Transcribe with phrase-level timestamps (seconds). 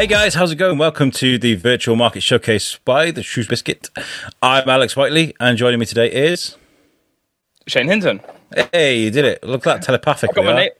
[0.00, 0.78] Hey guys, how's it going?
[0.78, 3.90] Welcome to the virtual market showcase by the Shoes Biscuit.
[4.42, 6.56] I'm Alex Whiteley, and joining me today is
[7.66, 8.22] Shane Hinton.
[8.72, 9.44] Hey, you did it!
[9.44, 10.30] Look at that telepathic.
[10.30, 10.70] I got my name.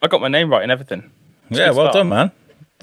[0.00, 1.10] I got my name right and everything.
[1.50, 1.94] Yeah, well start.
[1.94, 2.30] done, man.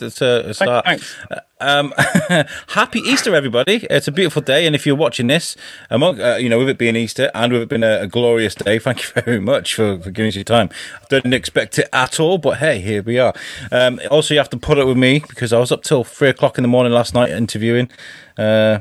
[0.02, 0.86] A, a start.
[0.86, 1.16] Thanks.
[1.60, 1.94] Um,
[2.68, 3.88] happy Easter, everybody!
[3.90, 5.58] It's a beautiful day, and if you're watching this,
[5.90, 8.54] among uh, you know, with it being Easter and with it being a, a, glorious
[8.54, 10.70] day, thank you very much for, for giving us your time.
[11.02, 13.34] I didn't expect it at all, but hey, here we are.
[13.72, 16.30] Um, also, you have to put up with me because I was up till three
[16.30, 17.90] o'clock in the morning last night interviewing
[18.38, 18.78] uh,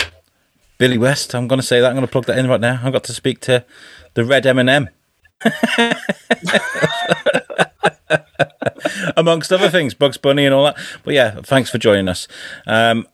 [0.77, 1.35] Billy West.
[1.35, 1.89] I'm going to say that.
[1.89, 2.81] I'm going to plug that in right now.
[2.83, 3.65] I got to speak to
[4.15, 4.91] the Red M&M.
[9.17, 10.77] amongst other things, Bugs Bunny and all that.
[11.05, 12.29] But yeah, thanks for joining us.
[12.67, 13.07] Um,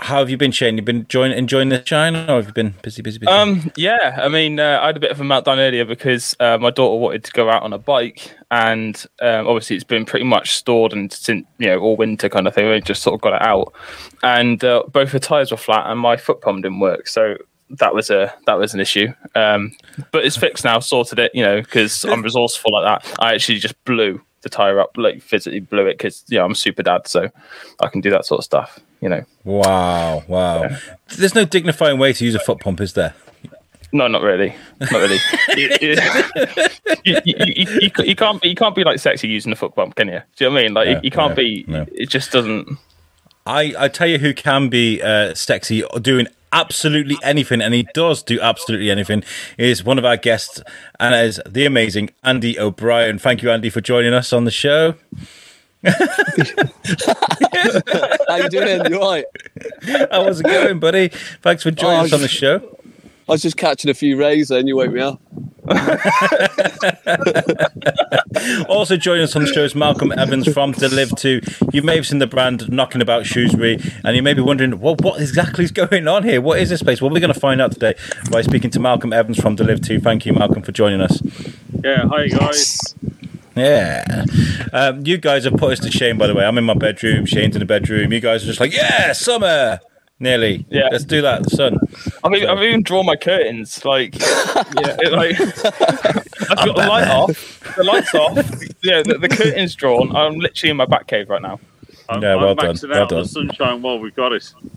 [0.00, 0.76] how have you been, Shane?
[0.76, 3.30] You've been enjoying, enjoying the shine, or have you been busy, busy, busy?
[3.30, 6.56] Um, yeah, I mean, uh, I had a bit of a meltdown earlier because uh,
[6.58, 10.24] my daughter wanted to go out on a bike, and um, obviously it's been pretty
[10.24, 12.68] much stored and since you know all winter kind of thing.
[12.68, 13.74] We just sort of got it out,
[14.22, 17.06] and uh, both the tires were flat, and my foot pump didn't work.
[17.06, 17.36] So
[17.70, 19.12] that was a that was an issue.
[19.34, 19.76] Um,
[20.12, 21.32] but it's fixed now, sorted it.
[21.34, 23.16] You know, because I'm resourceful like that.
[23.20, 26.82] I actually just blew the tire up, like physically blew it because yeah, I'm super
[26.82, 27.28] dad, so
[27.80, 28.80] I can do that sort of stuff.
[29.00, 29.24] You know.
[29.44, 30.62] Wow, wow.
[30.62, 30.78] Yeah.
[31.16, 33.14] There's no dignifying way to use a foot pump, is there?
[33.92, 34.54] No, not really.
[34.80, 35.18] Not really.
[35.56, 35.70] you,
[37.24, 40.08] you, you, you, can't be you can't be like sexy using a foot pump, can
[40.08, 40.20] you?
[40.36, 40.74] Do you know what I mean?
[40.74, 41.64] Like yeah, you can't be.
[41.66, 41.86] No.
[41.92, 42.78] It just doesn't.
[43.50, 48.22] I I tell you who can be uh, sexy doing absolutely anything, and he does
[48.22, 49.24] do absolutely anything,
[49.58, 50.62] is one of our guests,
[51.00, 53.18] and is the amazing Andy O'Brien.
[53.18, 54.94] Thank you, Andy, for joining us on the show.
[58.28, 58.92] How you doing?
[58.92, 59.24] You right?
[60.12, 61.08] How was it going, buddy?
[61.42, 62.78] Thanks for joining oh, us on the show.
[63.30, 65.20] I was just catching a few rays there and you woke me up.
[68.68, 71.40] also joining us on the show is Malcolm Evans from Deliv 2.
[71.72, 74.96] You may have seen the brand knocking about Shrewsbury, and you may be wondering, well,
[75.00, 76.40] what exactly is going on here?
[76.40, 77.00] What is this place?
[77.00, 77.94] Well, we're going to find out today
[78.32, 80.00] by speaking to Malcolm Evans from Deliv 2.
[80.00, 81.22] Thank you, Malcolm, for joining us.
[81.84, 82.96] Yeah, hi guys.
[83.54, 84.24] Yeah.
[84.72, 86.44] Um, you guys have put us to shame, by the way.
[86.44, 88.12] I'm in my bedroom, Shane's in the bedroom.
[88.12, 89.78] You guys are just like, yeah, summer.
[90.22, 90.66] Nearly.
[90.68, 90.88] Yeah.
[90.92, 91.78] Let's do that, son.
[92.22, 93.82] I've even, I've even drawn my curtains.
[93.86, 95.40] Like, yeah, it, like
[96.50, 97.74] I've got the light off.
[97.76, 98.36] The light's off.
[98.82, 100.14] Yeah, the, the, curtains drawn.
[100.14, 101.58] I'm literally in my back cave right now.
[102.10, 102.76] I'm, yeah, well I'm done.
[102.90, 103.22] Well done.
[103.22, 104.52] the sunshine while we've got it.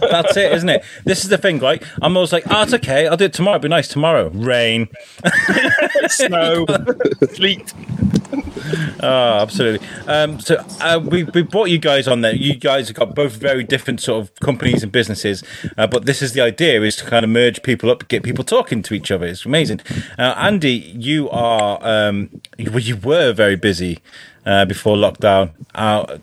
[0.00, 0.82] That's it, isn't it?
[1.04, 1.80] This is the thing, right?
[2.02, 3.06] I'm always like, oh, it's okay.
[3.06, 3.56] I'll do it tomorrow.
[3.56, 4.30] It'll be nice tomorrow.
[4.30, 4.88] Rain,
[6.08, 6.66] snow,
[7.34, 7.72] sleet
[9.02, 9.86] oh, absolutely.
[10.06, 12.34] Um, so uh, we we brought you guys on there.
[12.34, 15.42] You guys have got both very different sort of companies and businesses,
[15.76, 18.44] uh, but this is the idea: is to kind of merge people up, get people
[18.44, 19.26] talking to each other.
[19.26, 19.80] It's amazing.
[20.18, 23.98] Uh, Andy, you are um, you, you were very busy
[24.46, 25.50] uh, before lockdown.
[25.74, 26.20] Out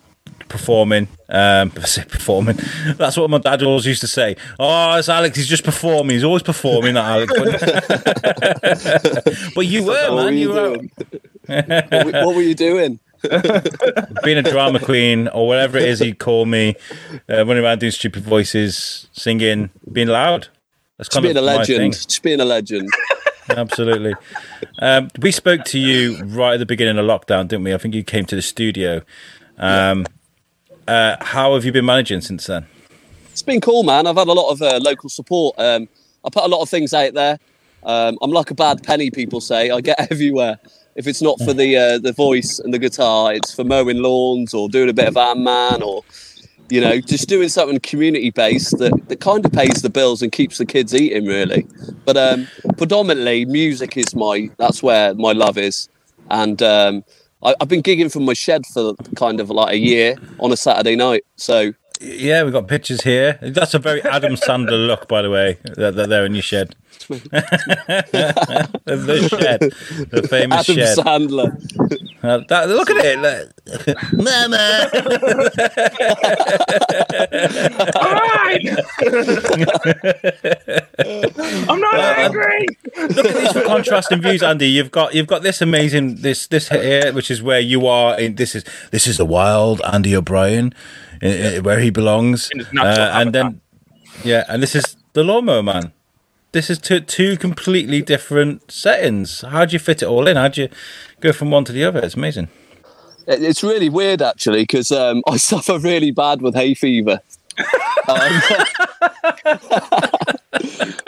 [0.52, 1.08] performing.
[1.30, 2.60] Um, performing.
[2.98, 4.36] That's what my dad always used to say.
[4.60, 5.38] Oh, it's Alex.
[5.38, 6.16] He's just performing.
[6.16, 6.94] He's always performing.
[6.96, 7.34] That Alex.
[9.56, 10.38] but you were, man.
[10.38, 10.78] You, you were.
[11.52, 13.00] What, what were you doing?
[14.24, 16.76] being a drama queen or whatever it is he'd call me,
[17.30, 20.48] uh, running around doing stupid voices, singing, being loud.
[20.98, 21.94] That's kind just of being a legend.
[21.94, 22.90] Just being a legend.
[23.50, 24.16] Absolutely.
[24.80, 27.74] Um, we spoke to you right at the beginning of lockdown, didn't we?
[27.74, 29.02] I think you came to the studio.
[29.58, 30.06] Um,
[30.88, 32.66] uh, how have you been managing since then?
[33.32, 34.08] It's been cool, man.
[34.08, 35.56] I've had a lot of uh, local support.
[35.58, 35.88] Um,
[36.24, 37.40] I put a lot of things out there.
[37.84, 39.70] Um, I'm like a bad penny, people say.
[39.70, 40.60] I get everywhere.
[40.96, 44.54] If it's not for the uh, the voice and the guitar, it's for mowing lawns
[44.54, 46.04] or doing a bit of Ant Man or
[46.70, 50.32] you know just doing something community based that, that kind of pays the bills and
[50.32, 51.66] keeps the kids eating really.
[52.06, 55.90] But um, predominantly, music is my that's where my love is,
[56.30, 57.04] and um,
[57.44, 60.58] I, have been gigging from my shed for kind of like a year on a
[60.58, 61.24] Saturday night.
[61.36, 63.38] So yeah, we've got pictures here.
[63.42, 65.58] That's a very Adam Sandler look, by the way.
[65.76, 66.76] That they're in your shed.
[67.08, 67.18] the
[69.30, 69.60] shed,
[70.10, 70.98] the famous Adam shed.
[70.98, 71.52] Sandler.
[72.24, 73.18] Uh, that, look at it,
[74.14, 74.90] Mama.
[81.70, 82.68] I'm not uh, angry.
[83.16, 84.68] Look at these contrasting views, Andy.
[84.68, 88.20] You've got you've got this amazing this this here, which is where you are.
[88.20, 90.74] In, this is this is the wild Andy O'Brien,
[91.22, 93.62] in, in, where he belongs, uh, and then
[94.24, 95.94] yeah, and this is the lawnmower man
[96.52, 99.42] this is two two completely different settings.
[99.42, 100.38] How do you fit it all in?
[100.38, 100.70] How do you
[101.20, 102.00] go from one to the other?
[102.00, 102.50] It's amazing.
[103.28, 107.22] It's really weird actually because um, I suffer really bad with hay fever.
[108.08, 108.42] um,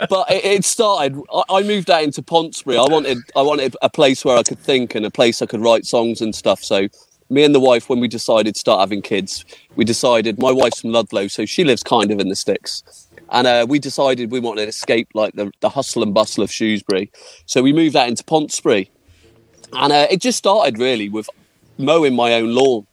[0.08, 1.20] but it, it started.
[1.32, 2.76] I, I, moved out into Pontesbury.
[2.76, 5.60] I wanted I wanted a place where I could think and a place I could
[5.60, 6.62] write songs and stuff.
[6.62, 6.88] So
[7.30, 9.44] me and the wife, when we decided to start having kids,
[9.76, 13.08] we decided my wife's from Ludlow, so she lives kind of in the sticks.
[13.30, 16.52] And uh, we decided we wanted to escape like the, the hustle and bustle of
[16.52, 17.10] Shrewsbury.
[17.46, 18.90] So we moved out into Pontesbury.
[19.72, 21.28] And uh, it just started really with
[21.78, 22.86] mowing my own lawn.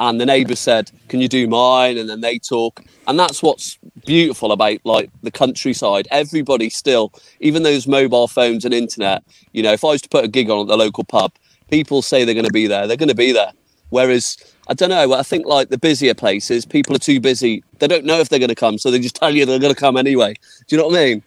[0.00, 1.96] And the neighbours said, Can you do mine?
[1.98, 2.82] And then they talk.
[3.06, 6.06] And that's what's beautiful about like the countryside.
[6.10, 10.24] Everybody still, even those mobile phones and internet, you know, if I was to put
[10.24, 11.32] a gig on at the local pub,
[11.70, 13.52] people say they're going to be there, they're going to be there.
[13.90, 14.36] Whereas
[14.68, 15.14] I don't know.
[15.14, 17.64] I think like the busier places, people are too busy.
[17.78, 19.74] They don't know if they're going to come, so they just tell you they're going
[19.74, 20.34] to come anyway.
[20.66, 21.22] Do you know what I mean?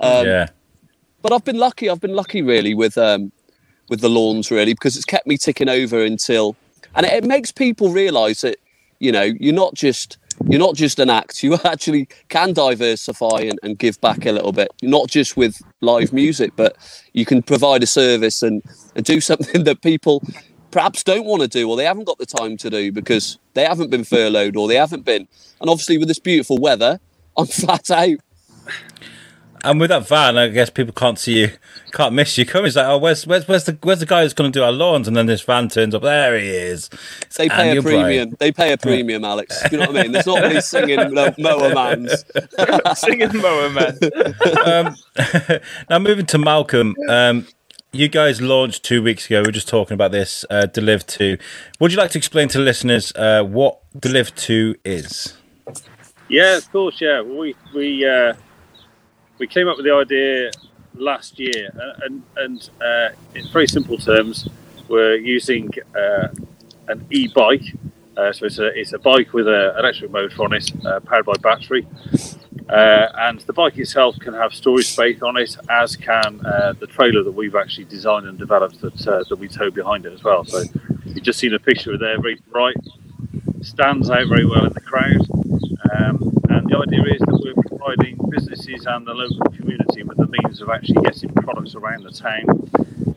[0.00, 0.48] Um, yeah.
[1.22, 1.90] But I've been lucky.
[1.90, 3.32] I've been lucky really with um,
[3.88, 6.56] with the lawns really because it's kept me ticking over until,
[6.94, 8.58] and it, it makes people realise that
[9.00, 10.18] you know you're not just
[10.48, 11.42] you're not just an act.
[11.42, 16.12] You actually can diversify and, and give back a little bit, not just with live
[16.12, 16.76] music, but
[17.12, 18.62] you can provide a service and,
[18.94, 20.22] and do something that people
[20.76, 23.64] perhaps don't want to do or they haven't got the time to do because they
[23.64, 25.26] haven't been furloughed or they haven't been.
[25.58, 27.00] And obviously, with this beautiful weather,
[27.38, 28.18] I'm flat out.
[29.64, 31.50] And with that van, I guess people can't see you,
[31.92, 32.66] can't miss you coming.
[32.66, 34.70] It's like, oh, where's where's where's the where's the guy who's going to do our
[34.70, 35.08] lawns?
[35.08, 36.02] And then this van turns up.
[36.02, 36.90] There he is.
[37.36, 38.28] They pay a premium.
[38.28, 38.38] Bright.
[38.38, 39.60] They pay a premium, Alex.
[39.72, 40.12] You know what I mean?
[40.12, 42.24] There's not many singing mower mans.
[42.96, 43.98] singing mower man.
[44.66, 44.94] um,
[45.90, 46.94] now moving to Malcolm.
[47.08, 47.46] Um,
[47.96, 49.40] you guys launched two weeks ago.
[49.40, 50.44] We were just talking about this.
[50.50, 51.38] Uh, Deliv 2.
[51.80, 55.36] Would you like to explain to listeners uh, what Deliv 2 is?
[56.28, 57.00] Yeah, of course.
[57.00, 58.34] Yeah, we we uh,
[59.38, 60.50] we came up with the idea
[60.94, 64.48] last year, uh, and and uh, in very simple terms,
[64.88, 66.28] we're using uh,
[66.88, 67.64] an e-bike.
[68.16, 71.26] Uh, so it's a it's a bike with an electric motor on it, uh, powered
[71.26, 71.86] by battery,
[72.68, 76.86] uh, and the bike itself can have storage space on it, as can uh, the
[76.86, 80.24] trailer that we've actually designed and developed that uh, that we tow behind it as
[80.24, 80.44] well.
[80.44, 80.62] So
[81.04, 82.76] you've just seen a picture there, very bright,
[83.60, 85.20] stands out very well in the crowd.
[85.92, 90.26] Um, and the idea is that we're providing businesses and the local community with the
[90.26, 92.44] means of actually getting products around the town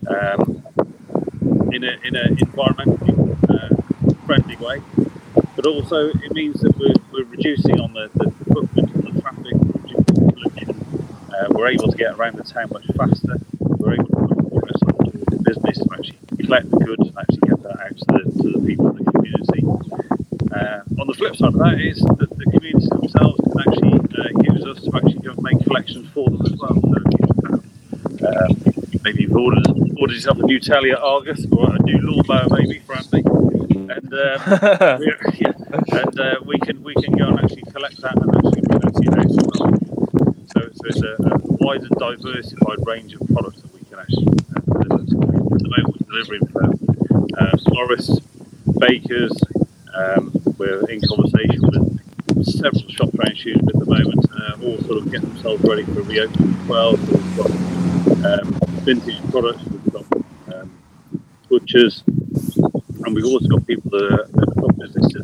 [0.08, 0.62] um,
[1.72, 3.49] in an in a environmentally
[4.30, 4.80] friendly way.
[5.56, 8.90] But also, it means that we're, we're reducing on the, the footprint
[11.34, 13.38] uh, we're able to get around the town much faster.
[13.58, 17.62] We're able to more towards the business to actually collect the goods and actually get
[17.64, 19.62] that out to the, to the people in the community.
[20.54, 24.54] Uh, on the flip side of that is that the communities themselves can actually uh,
[24.54, 26.78] use us to actually go and make collections for them as well.
[26.78, 28.62] So um,
[29.02, 29.66] maybe you've ordered,
[29.98, 33.59] ordered yourself a new Telia Argos or a new lawnmower maybe for Andy.
[33.90, 35.02] And, um,
[35.34, 38.78] yeah, and uh, we can we can go and actually collect that and actually bring
[38.78, 39.74] that to your house as well.
[40.46, 44.28] So, so it's a, a, wide and diversified range of products that we can actually
[44.54, 45.02] uh, deliver.
[45.02, 46.64] At the moment, we're delivering for
[47.36, 48.20] uh, florists,
[48.78, 49.32] bakers.
[49.92, 54.98] Um, we're in conversation with several shops around Shrewsbury at the moment, uh, all sort
[54.98, 56.96] of getting themselves ready for reopening as well.
[56.96, 57.50] So we've got
[58.38, 60.06] um, vintage products, we've got
[60.54, 60.70] um,
[61.48, 62.04] butchers,
[63.04, 65.22] and we've also got people that are, that got businesses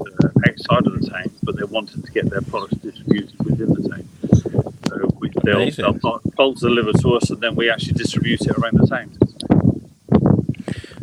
[0.48, 4.08] outside of the town, but they're wanting to get their products distributed within the town.
[4.86, 8.78] So we, they'll, they'll bulk deliver to us, and then we actually distribute it around
[8.78, 9.18] the town.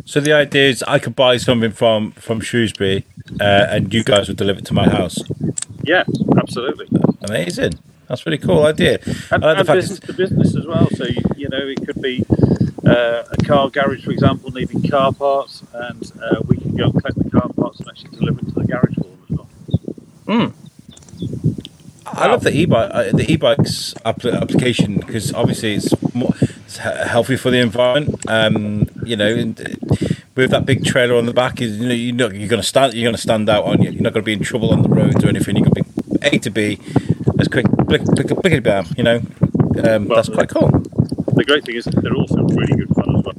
[0.04, 3.04] So the idea is, I could buy something from from Shrewsbury,
[3.40, 5.18] uh, and you guys would deliver it to my house.
[5.82, 6.04] Yeah,
[6.36, 6.88] absolutely.
[7.22, 7.72] Amazing.
[8.14, 9.00] That's really cool idea.
[9.32, 10.88] And, like and business to business as well.
[10.90, 12.24] So you, you know, it could be
[12.86, 16.92] uh, a car garage, for example, needing car parts, and uh, we can go and
[16.92, 19.48] collect the car parts and actually deliver it to the garage for them as well.
[20.28, 20.46] Hmm.
[22.06, 27.50] I love the e-bike, uh, the e-bikes application because obviously it's more it's healthy for
[27.50, 28.24] the environment.
[28.28, 29.96] Um, you know, uh,
[30.36, 32.68] with that big trailer on the back, is you know you're not you're going to
[32.68, 33.90] stand you're going to stand out on you.
[33.90, 35.56] You're not going to be in trouble on the roads or anything.
[35.56, 35.93] You're going to be
[36.24, 36.78] A to B
[37.38, 38.86] as quick, blick, blick, blick, bam.
[38.96, 40.70] You know, um, well, that's quite cool.
[40.70, 43.34] The great thing is they're also really good fun as well.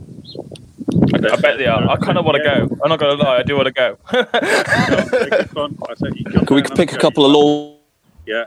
[1.13, 1.89] I, I bet they are.
[1.89, 2.65] I kind of want to yeah.
[2.65, 2.77] go.
[2.83, 3.37] I'm not going to lie.
[3.37, 3.97] I do want to go.
[6.45, 7.79] Can we pick a couple of laws?
[8.25, 8.45] Yeah,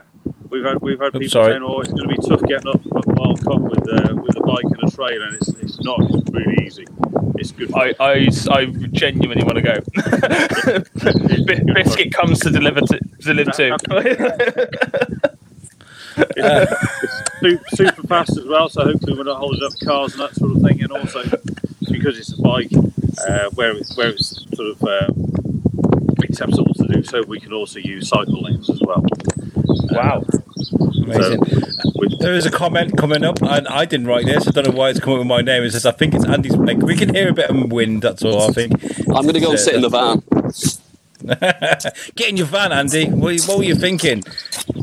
[0.49, 3.07] we've had we've had people saying, "Oh, it's going to be tough getting up, up
[3.07, 5.99] Wyle Cop with uh, with a bike and a trailer," and it's, it's not.
[6.01, 6.85] It's really easy.
[7.37, 7.73] It's good.
[7.75, 9.79] I, I, I genuinely want to go.
[11.45, 13.77] B- Biscuit comes to deliver to deliver to.
[16.17, 16.73] it's,
[17.41, 20.51] it's super fast as well, so hopefully we're not holding up cars and that sort
[20.55, 20.81] of thing.
[20.81, 21.23] And also
[21.89, 22.71] because it's a bike,
[23.27, 25.07] uh, where it's where it's sort of uh,
[26.23, 29.05] acceptable to do so, we can also use cycle lanes as well.
[29.91, 30.23] Wow.
[31.03, 31.45] Amazing.
[31.45, 34.47] So, there is a comment coming up, and I didn't write this.
[34.47, 35.63] I don't know why it's coming with my name.
[35.63, 36.77] It says, I think it's Andy's mic.
[36.79, 38.73] We can hear a bit of wind, that's all, I think.
[39.07, 40.21] I'm going to go and sit in the van.
[42.15, 43.07] Get in your van, Andy.
[43.09, 44.23] What, what were you thinking?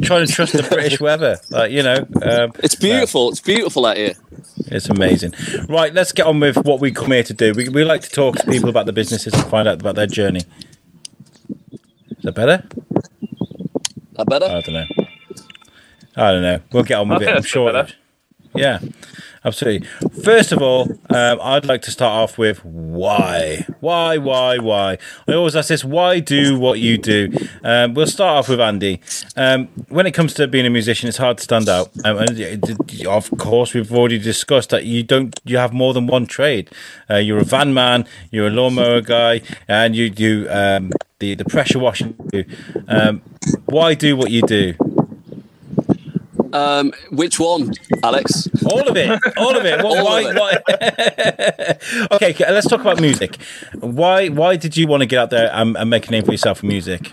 [0.03, 2.07] Trying to trust the British weather, like you know.
[2.23, 3.31] Um, It's beautiful.
[3.31, 4.13] It's beautiful out here.
[4.67, 5.33] it's amazing.
[5.69, 7.53] Right, let's get on with what we come here to do.
[7.55, 10.07] We, we like to talk to people about the businesses and find out about their
[10.07, 10.43] journey.
[11.71, 12.65] Is that better?
[14.17, 14.47] That better?
[14.47, 14.87] I don't know.
[16.17, 16.61] I don't know.
[16.73, 17.29] We'll get on with it.
[17.37, 17.87] I'm sure.
[18.57, 18.81] Yeah,
[19.45, 19.87] absolutely.
[20.23, 24.99] First of all, um, I'd like to start off with why, why, why, why.
[25.29, 27.33] I always ask this: Why do what you do?
[27.63, 29.01] Um, we'll start off with Andy.
[29.37, 31.91] Um, when it comes to being a musician, it's hard to stand out.
[32.05, 35.39] Um, and of course, we've already discussed that you don't.
[35.45, 36.71] You have more than one trade.
[37.11, 38.07] Uh, you're a van man.
[38.31, 42.15] You're a lawnmower guy, and you do um, the the pressure washing.
[42.89, 43.23] Um,
[43.67, 44.75] why do what you do?
[46.57, 47.73] Um, which one,
[48.03, 48.49] Alex?
[48.65, 49.85] All of it, all of it.
[49.85, 50.21] What, All why?
[50.23, 50.59] of why?
[52.13, 53.37] okay, okay, let's talk about music.
[53.81, 54.29] Why?
[54.29, 56.63] Why did you want to get out there and, and make a name for yourself
[56.63, 57.13] in music?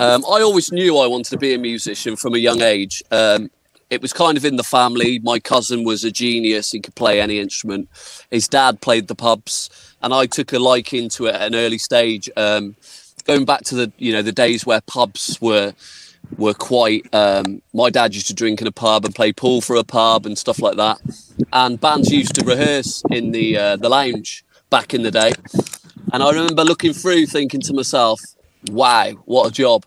[0.00, 3.04] Um, I always knew I wanted to be a musician from a young age.
[3.12, 3.50] Um,
[3.88, 5.20] it was kind of in the family.
[5.20, 7.88] My cousin was a genius; he could play any instrument.
[8.32, 9.70] His dad played the pubs,
[10.02, 12.28] and I took a liking to it at an early stage.
[12.36, 12.74] Um,
[13.26, 15.72] going back to the you know the days where pubs were
[16.36, 17.12] were quite.
[17.14, 20.26] Um, my dad used to drink in a pub and play pool for a pub
[20.26, 21.00] and stuff like that.
[21.52, 25.32] And bands used to rehearse in the uh, the lounge back in the day.
[26.12, 28.20] And I remember looking through, thinking to myself,
[28.70, 29.84] "Wow, what a job!"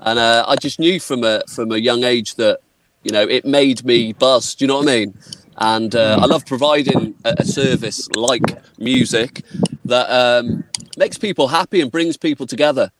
[0.00, 2.60] And uh, I just knew from a from a young age that
[3.02, 4.54] you know it made me buzz.
[4.54, 5.14] Do you know what I mean?
[5.56, 9.42] And uh, I love providing a, a service like music
[9.84, 10.64] that um,
[10.96, 12.92] makes people happy and brings people together.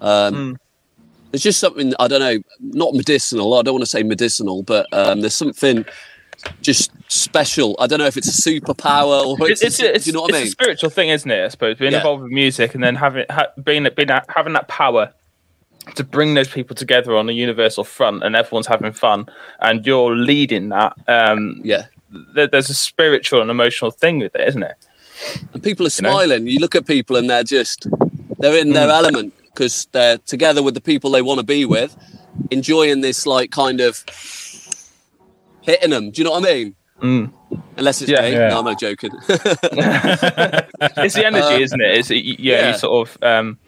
[0.00, 0.58] Um,
[1.30, 3.54] There's just something I don't know, not medicinal.
[3.54, 5.84] I don't want to say medicinal, but um, there's something
[6.62, 7.76] just special.
[7.78, 10.34] I don't know if it's a superpower or It's, it's, it's, it's, you know what
[10.34, 10.46] I mean?
[10.46, 11.44] a spiritual thing, isn't it?
[11.44, 11.98] I suppose being Yeah.
[11.98, 15.12] involved with music and then having ha, being, being having that power
[15.96, 19.26] to bring those people together on a universal front, and everyone's having fun,
[19.60, 20.92] and you're leading that.
[21.08, 21.86] Um, yeah.
[22.34, 24.76] there, there's a spiritual and emotional thing with it, isn't it?
[25.52, 26.10] and people are You know?
[26.10, 26.46] smiling.
[26.46, 27.86] You look at people and they're just
[28.38, 31.96] they're in their element because they're together with the people they want to be with,
[32.52, 34.04] enjoying this like kind of
[35.62, 36.12] hitting them.
[36.12, 36.74] Do you know what I mean?
[37.02, 37.32] Mm.
[37.76, 38.22] Unless it's Yeah.
[38.22, 38.32] me.
[38.32, 38.48] Yeah.
[38.50, 39.10] No, I'm not joking.
[39.28, 41.98] it's the energy, Um, isn't it?
[41.98, 42.72] It's yeah, yeah.
[42.72, 43.58] you sort of um,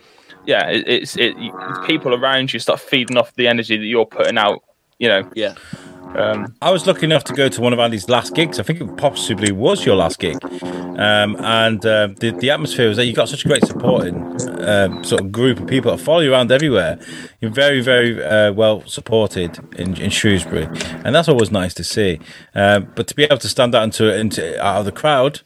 [0.46, 1.34] yeah, it, it's it.
[1.86, 4.62] People around you start feeding off the energy that you're putting out.
[4.98, 5.54] You know, yeah,
[6.16, 8.58] um, I was lucky enough to go to one of Andy's last gigs.
[8.58, 12.96] I think it possibly was your last gig, um, and uh, the the atmosphere was
[12.96, 14.16] that you got such a great supporting
[14.62, 16.98] um, sort of group of people that follow you around everywhere.
[17.40, 20.68] You're very very uh, well supported in, in Shrewsbury,
[21.04, 22.20] and that's always nice to see.
[22.54, 25.42] Um, but to be able to stand out into into out of the crowd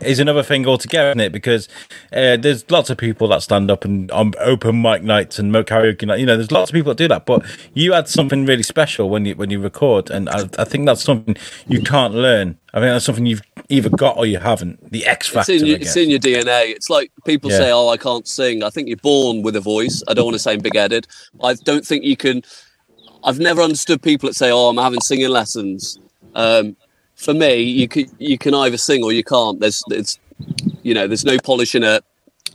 [0.00, 1.32] is another thing altogether, isn't it?
[1.32, 1.68] Because
[2.12, 6.06] uh, there's lots of people that stand up and on open mic nights and karaoke
[6.06, 6.20] night.
[6.20, 7.26] You know, there's lots of people that do that.
[7.26, 10.86] But you had something really special when you when you record, and I, I think
[10.86, 11.36] that's something
[11.68, 12.58] you can't learn.
[12.74, 14.90] I think that's something you've either got or you haven't.
[14.90, 15.52] The X it's factor.
[15.52, 16.70] in, your, it's in your DNA.
[16.70, 17.58] It's like people Yeah.
[17.58, 20.02] say, "Oh, I can't sing." I think you're born with a voice.
[20.08, 21.06] I don't want to say I'm big-headed.
[21.42, 22.42] I don't think you can.
[23.24, 25.98] I've never understood people that say, "Oh, I'm having singing lessons."
[26.34, 26.76] Um,
[27.22, 29.60] for me, you can you can either sing or you can't.
[29.60, 30.18] There's it's
[30.82, 32.04] you know there's no polishing it.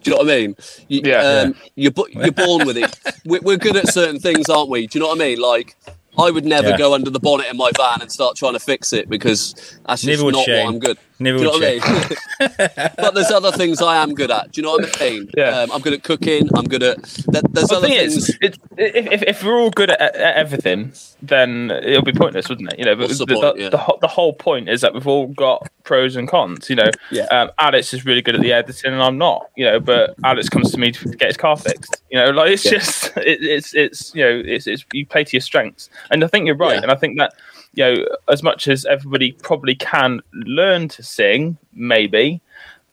[0.03, 0.55] Do you know what I mean?
[0.89, 1.21] You, Yeah.
[1.45, 2.99] um, You're you're born with it.
[3.25, 4.87] We're, we're good at certain things, aren't we?
[4.87, 5.39] Do you know what I mean?
[5.39, 5.75] Like.
[6.19, 6.77] I would never Yeah.
[6.77, 9.53] go under the bonnet in my van and start trying to fix it because
[9.87, 10.65] that's just Neither not Shane.
[10.65, 10.97] what I'm good.
[11.19, 12.47] Neither Do you know what I
[12.79, 12.89] mean?
[12.97, 14.51] but there's other things I am good at.
[14.51, 15.29] Do you know what I mean?
[15.35, 15.61] Yeah.
[15.61, 16.47] Um, I'm good at cooking.
[16.55, 17.03] I'm good at.
[17.03, 18.29] Th- there's Well, other the thing things.
[18.29, 20.91] is, it, if, if, if we're all good at, at everything,
[21.23, 22.77] then it'll be pointless, wouldn't it?
[22.79, 23.57] You know, but the, the the, point?
[23.59, 23.69] Yeah.
[23.69, 26.69] the, the whole point is that we've all got pros and cons.
[26.69, 27.23] You know, Yeah.
[27.25, 29.49] um, Alex is really good at the editing, and I'm not.
[29.55, 32.01] You know, but Alex comes to me to get his car fixed.
[32.11, 32.71] You know, like it's Yeah.
[32.71, 36.27] just it, it's it's you know it's, it's you play to your strengths, and I
[36.27, 36.83] think you're right, Yeah.
[36.83, 37.33] and I think that.
[37.77, 42.41] You know, as much as everybody probably can learn to sing, maybe,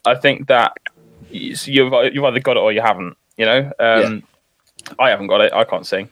[0.04, 0.76] I think that
[1.30, 3.16] you've you've either got it or you haven't.
[3.38, 4.22] You know, um,
[4.98, 5.54] I haven't got it.
[5.54, 6.10] I can't sing.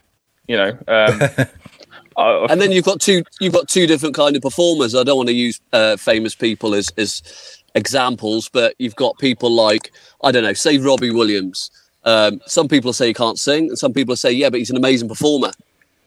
[0.48, 1.46] You know, um,
[2.16, 3.22] I, and then you've got two.
[3.40, 4.94] You've got two different kind of performers.
[4.94, 9.50] I don't want to use uh, famous people as as examples, but you've got people
[9.50, 9.92] like
[10.24, 11.70] I don't know, say Robbie Williams.
[12.04, 14.78] Um, some people say he can't sing, and some people say yeah, but he's an
[14.78, 15.52] amazing performer.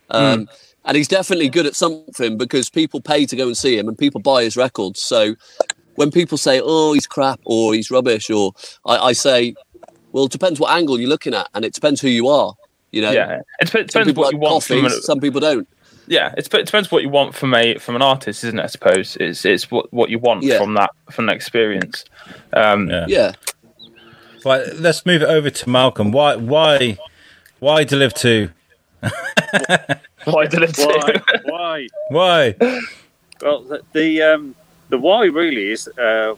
[0.09, 0.49] Um,
[0.85, 3.97] And he's definitely good at something because people pay to go and see him, and
[3.97, 5.01] people buy his records.
[5.01, 5.35] So
[5.95, 8.53] when people say, "Oh, he's crap" or "He's rubbish," or
[8.85, 9.55] I, I say,
[10.11, 12.53] "Well, it depends what angle you're looking at, and it depends who you are."
[12.91, 15.01] You know, yeah, it depends, some depends people what like you want coffee, from an,
[15.01, 15.67] some people don't.
[16.07, 16.33] yeah.
[16.37, 18.63] It's, it depends what you want from a from an artist, isn't it?
[18.63, 20.59] I suppose it's it's what what you want Yeah.
[20.59, 22.05] from that from that experience.
[22.53, 23.05] Um, Yeah.
[23.07, 23.31] Yeah.
[24.45, 26.11] Right, let's move it over to Malcolm.
[26.11, 26.99] Why, why,
[27.59, 28.51] why deliver two?
[30.25, 30.77] Why did it?
[30.77, 31.21] Why?
[31.45, 31.87] Why?
[32.09, 32.55] Why?
[33.41, 34.55] Well, the the, um,
[34.89, 36.35] the why really is uh,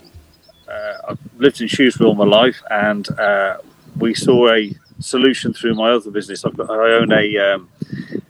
[0.67, 3.57] uh, I've lived in Shrewsbury all my life, and uh,
[3.97, 6.43] we saw a solution through my other business.
[6.43, 7.69] I've got, I own a um,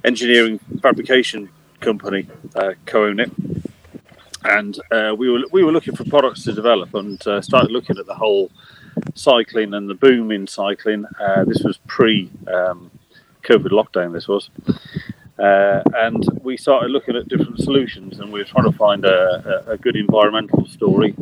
[0.04, 3.32] engineering fabrication company, uh, co-own it,
[4.44, 7.98] and uh, we were we were looking for products to develop, and uh, started looking
[7.98, 8.52] at the whole
[9.16, 11.06] cycling and the boom in cycling.
[11.20, 12.92] Uh, this was pre um,
[13.50, 14.14] COVID lockdown.
[14.14, 14.50] This was.
[15.40, 19.64] Uh, and we started looking at different solutions, and we were trying to find a,
[19.68, 21.16] a, a good environmental story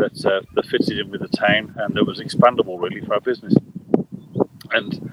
[0.00, 3.20] that uh, that fitted in with the town and that was expandable really for our
[3.20, 3.54] business.
[4.72, 5.12] And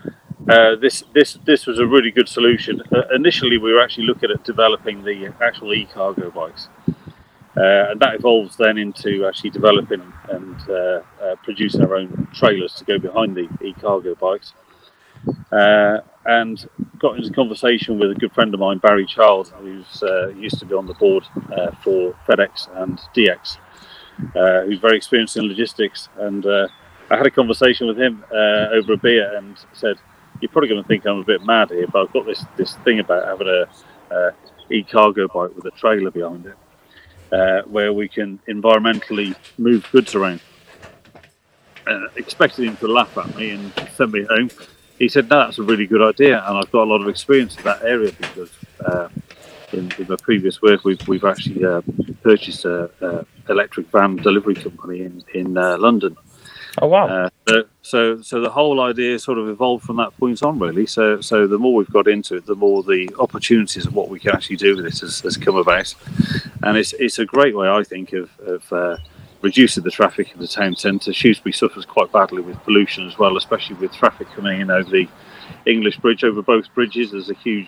[0.49, 2.81] uh, this this this was a really good solution.
[2.91, 6.67] Uh, initially, we were actually looking at developing the actual e-cargo bikes,
[7.57, 11.01] uh, and that evolves then into actually developing and uh,
[11.43, 14.53] producing our own trailers to go behind the e-cargo bikes.
[15.51, 16.67] Uh, and
[16.99, 20.65] got into conversation with a good friend of mine, Barry Child, who's uh, used to
[20.65, 23.57] be on the board uh, for FedEx and DX,
[24.35, 26.09] uh, who's very experienced in logistics.
[26.17, 26.67] And uh,
[27.09, 29.97] I had a conversation with him uh, over a beer and said,
[30.39, 32.75] "You're probably going to think I'm a bit mad here, but I've got this this
[32.77, 33.65] thing about having a,
[34.69, 36.55] e-cargo bike with a trailer behind it,
[37.33, 40.41] uh, where we can environmentally move goods around."
[42.15, 44.49] Expected him to laugh at me and send me home
[45.01, 47.57] he said, "No, that's a really good idea, and I've got a lot of experience
[47.57, 48.51] in that area because
[48.85, 49.09] uh,
[49.73, 51.81] in, in my previous work, we've we've actually uh,
[52.21, 56.15] purchased a, a electric van delivery company in in uh, London.
[56.79, 57.07] Oh wow!
[57.07, 60.85] Uh, so, so so the whole idea sort of evolved from that point on, really.
[60.85, 64.19] So so the more we've got into it, the more the opportunities of what we
[64.19, 65.95] can actually do with this has, has come about,
[66.61, 68.97] and it's it's a great way, I think, of of uh,
[69.41, 71.13] reducing the traffic in the town centre.
[71.13, 75.07] Shrewsbury suffers quite badly with pollution as well, especially with traffic coming in over the
[75.65, 76.23] English Bridge.
[76.23, 77.67] Over both bridges, there's a huge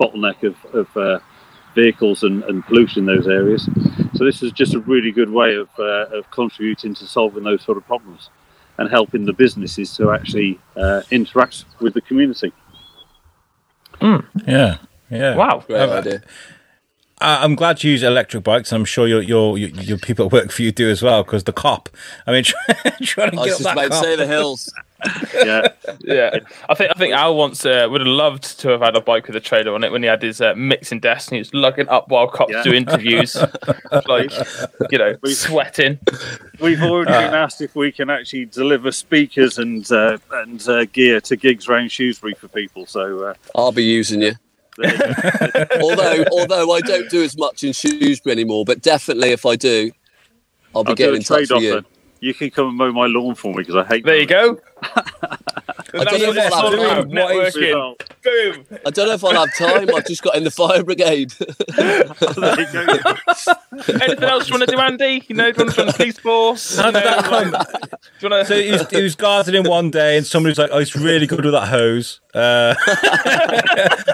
[0.00, 1.18] bottleneck of, of uh,
[1.74, 3.68] vehicles and, and pollution in those areas.
[4.14, 7.62] So this is just a really good way of, uh, of contributing to solving those
[7.62, 8.30] sort of problems
[8.78, 12.52] and helping the businesses to actually uh, interact with the community.
[14.00, 14.78] Yeah,
[15.10, 15.36] yeah.
[15.36, 15.62] Wow.
[15.66, 16.22] Great Uh, idea.
[17.22, 18.72] I- I'm glad you use electric bikes.
[18.72, 21.22] I'm sure your your your, your people at work for you do as well.
[21.22, 21.88] Because the cop,
[22.26, 22.44] I mean,
[23.02, 24.04] trying to I was get up just that about cop.
[24.04, 24.72] say the hills.
[25.34, 25.66] Yeah,
[26.04, 29.00] Yeah, I think I think Al once uh, would have loved to have had a
[29.00, 31.40] bike with a trailer on it when he had his uh, mixing desk and he
[31.40, 32.62] was lugging up Wyle Cops Yeah.
[32.62, 33.34] do interviews,
[34.06, 34.30] like
[34.92, 35.98] you know, We- sweating.
[36.60, 41.20] we've already been asked if we can actually deliver speakers and uh, and uh, gear
[41.22, 42.86] to gigs around Shrewsbury for people.
[42.86, 43.24] So.
[43.24, 44.34] Uh, I'll be using you.
[44.82, 49.56] There although although I don't do as much in Shrewsbury anymore, but definitely if I
[49.56, 49.90] do,
[50.74, 51.62] I'll be I'll do getting a in touch with offer.
[51.62, 51.84] you.
[52.20, 54.04] You can come and mow my lawn for me because I hate.
[54.04, 54.60] There you go.
[55.94, 57.10] I don't know if I'll have time.
[57.10, 57.96] Networking.
[58.22, 58.78] Boom.
[58.86, 59.94] I don't know if I'll have time.
[59.94, 61.30] I've just got in the fire brigade.
[61.76, 62.04] there
[62.60, 63.94] you go.
[64.04, 65.24] Anything else you want to do, Andy?
[65.28, 66.76] You know, do you want to join the police force?
[66.76, 67.50] How did that come?
[67.50, 67.56] do
[68.20, 68.62] you want So to?
[68.62, 71.44] he was, he was gardening one day, and somebody was like, "Oh, he's really good
[71.44, 72.74] with that hose." Uh,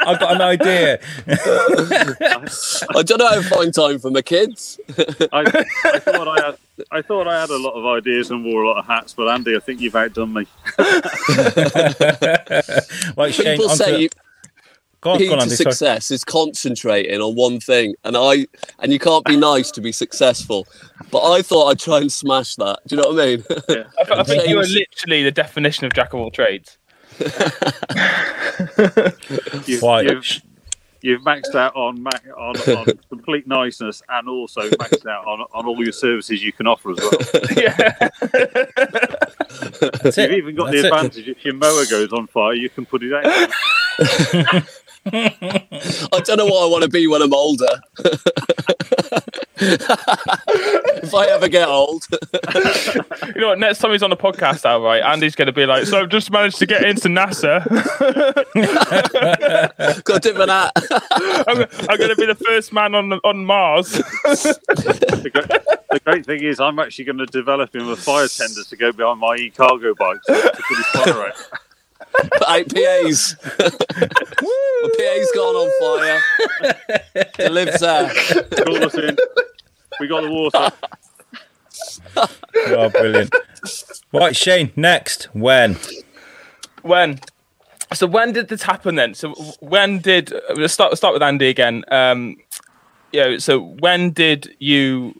[0.06, 0.98] I've got an idea.
[1.28, 4.80] I don't know how to find time for my kids.
[5.32, 6.37] I, I thought I had.
[6.90, 9.28] I thought I had a lot of ideas and wore a lot of hats, but
[9.28, 10.46] Andy, I think you've outdone me.
[13.16, 14.08] Right, Shane, People onto say the- you,
[15.00, 15.54] go on, key go on, to Andy.
[15.56, 15.72] sorry.
[15.72, 18.46] success is concentrating on one thing, and I
[18.80, 20.66] and you can't be nice to be successful.
[21.10, 22.80] But I thought I'd try and smash that.
[22.86, 23.44] Do you know what I mean?
[23.50, 23.54] I,
[24.04, 26.76] th- I think you are literally the definition of jack of all trades.
[29.66, 30.02] You've, Why?
[31.02, 35.82] You've, maxed out on, on on complete niceness and also maxed out on, on all
[35.82, 37.12] your services you can offer as well.
[37.56, 38.08] yeah.
[40.04, 40.92] You've even got That's the it.
[40.92, 43.24] advantage if your mower goes on fire, you can put it out.
[45.10, 47.66] I don't know what I want to be when I'm older.
[49.60, 52.06] If I ever get old,
[53.34, 53.58] You know what?
[53.58, 55.02] Next time he's on the podcast, all right.
[55.02, 57.64] Andy's going to be like, "So I've just managed to get into NASA.
[60.04, 60.72] got a different hat.
[61.46, 65.48] I'm, I'm going to be the first man on on Mars." The great,
[65.90, 68.92] the great thing is, I'm actually going to develop him a fire tender to go
[68.92, 70.52] behind my e-cargo bike to,
[72.48, 73.36] eight PAs.
[73.60, 76.22] My PA's gone on fire.
[77.38, 78.08] It lives there.
[78.64, 79.16] Call us in.
[80.00, 80.72] We got the water.
[82.56, 83.34] Oh, brilliant.
[84.12, 85.24] Right, Shane, next.
[85.34, 85.76] When?
[86.82, 87.20] when?
[87.92, 89.14] So when did this happen then?
[89.14, 91.84] So when did let's start start with Andy again?
[91.90, 92.36] Um,
[93.12, 95.18] you know, so when did you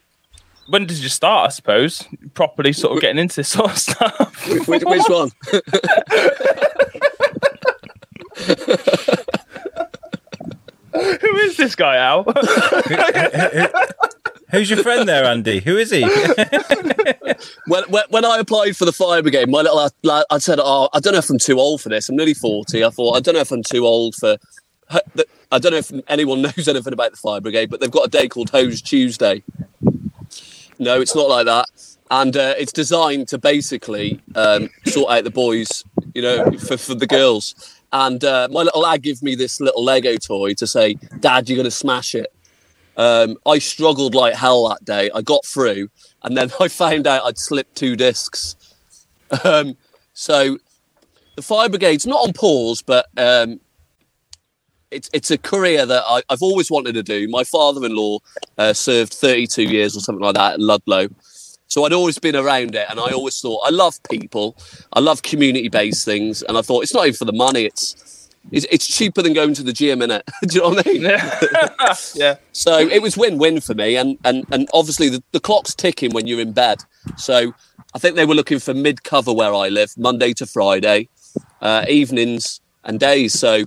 [0.69, 1.49] when did you start?
[1.49, 2.05] I suppose
[2.35, 4.47] properly sort of getting into this sort of stuff.
[4.69, 5.31] Which, which one?
[10.93, 12.25] Who is this guy, Al?
[14.51, 15.61] Who's your friend there, Andy?
[15.61, 16.03] Who is he?
[17.67, 20.89] when, when, when I applied for the fire brigade, my little lad, I said, "Oh,
[20.93, 22.09] I don't know if I'm too old for this.
[22.09, 22.83] I'm nearly forty.
[22.83, 24.37] I thought I don't know if I'm too old for.
[24.91, 28.11] I don't know if anyone knows anything about the fire brigade, but they've got a
[28.11, 29.43] day called Hose Tuesday.
[30.79, 31.67] No, it's not like that,
[32.11, 36.95] and uh, it's designed to basically um, sort out the boys, you know, for, for
[36.95, 37.55] the girls.
[37.93, 41.57] And uh, my little lad gave me this little Lego toy to say, "Dad, you're
[41.57, 42.33] going to smash it."
[42.97, 45.11] Um, I struggled like hell that day.
[45.15, 45.89] I got through,
[46.23, 48.57] and then I found out I'd slipped two discs.
[49.45, 49.77] Um,
[50.13, 50.59] so
[51.37, 53.61] the fire brigade's not on pause, but um,
[54.91, 57.29] it's it's a career that I, have always wanted to do.
[57.29, 58.19] My father-in-law
[58.57, 61.09] uh, served 32 years or something like that at Ludlow,
[61.69, 64.57] so I'd always been around it, and I always thought I love people,
[64.95, 67.67] I love community-based things, and I thought it's not even for the money.
[67.67, 70.23] It's it's, it's cheaper than going to the gym, innit?
[70.49, 71.03] Do you know what I mean?
[71.03, 71.95] Yeah.
[72.15, 72.37] yeah.
[72.53, 76.27] So it was win-win for me, and and and obviously the, the clock's ticking when
[76.27, 76.79] you're in bed.
[77.19, 77.53] So
[77.95, 81.11] I think they were looking for mid-cover where I live, Monday to Friday,
[81.61, 83.39] uh, evenings and days.
[83.39, 83.65] So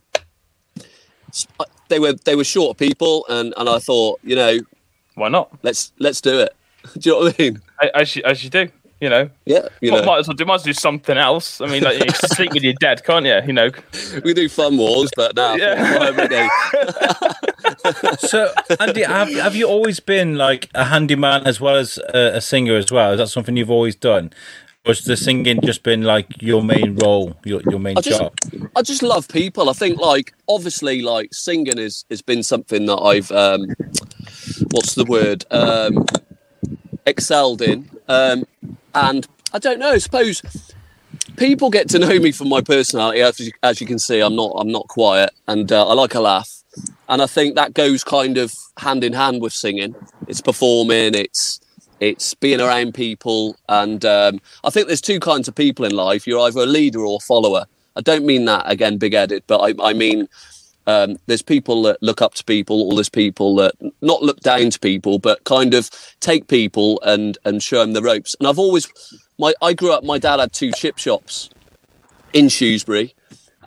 [1.90, 4.60] they were they were short people, and and I thought, you know,
[5.16, 5.52] why not?
[5.64, 6.56] Let's let's do it.
[6.98, 7.62] do you know what I mean?
[7.94, 8.70] As you, as you do
[9.02, 9.30] you know.
[9.46, 10.04] Yeah, you know.
[10.04, 11.60] Might as well do, might as well do something else.
[11.60, 13.42] I mean, like, you sleep with your dead, can't you?
[13.46, 13.72] You know.
[14.24, 16.50] We do fun wars, but now yeah.
[18.20, 22.42] so, Andy, have, have you always been like a handyman as well as a, a
[22.42, 23.14] singer as well?
[23.14, 24.32] Is that something you've always done?
[24.86, 28.34] Was the singing just been like your main role, your, your main I just, job?
[28.76, 29.70] I just love people.
[29.70, 33.68] I think like obviously like singing is has been something that I've um
[34.72, 36.06] what's the word um
[37.06, 37.90] excelled in.
[38.08, 38.44] Um
[38.96, 39.92] and I don't know.
[39.92, 40.42] I suppose
[41.38, 43.22] people get to know me from my personality.
[43.22, 46.16] As you, as you can see, I'm not I'm not quiet, and uh, I like
[46.16, 46.64] a laugh.
[47.08, 49.96] And I think that goes kind of hand in hand with singing.
[50.28, 51.14] It's performing.
[51.14, 51.61] It's
[52.02, 56.26] it's being around people, and um, I think there's two kinds of people in life.
[56.26, 57.68] You're either a leader or a follower.
[57.96, 60.28] I don't mean that again big-headed, but I, I mean
[60.88, 64.72] um, there's people that look up to people, or there's people that not look down
[64.72, 68.36] to people, but kind of take people and and show them the ropes.
[68.40, 68.88] And I've always,
[69.38, 70.04] my I grew up.
[70.04, 71.52] My dad had two chip shops
[72.34, 73.14] in Shrewsbury,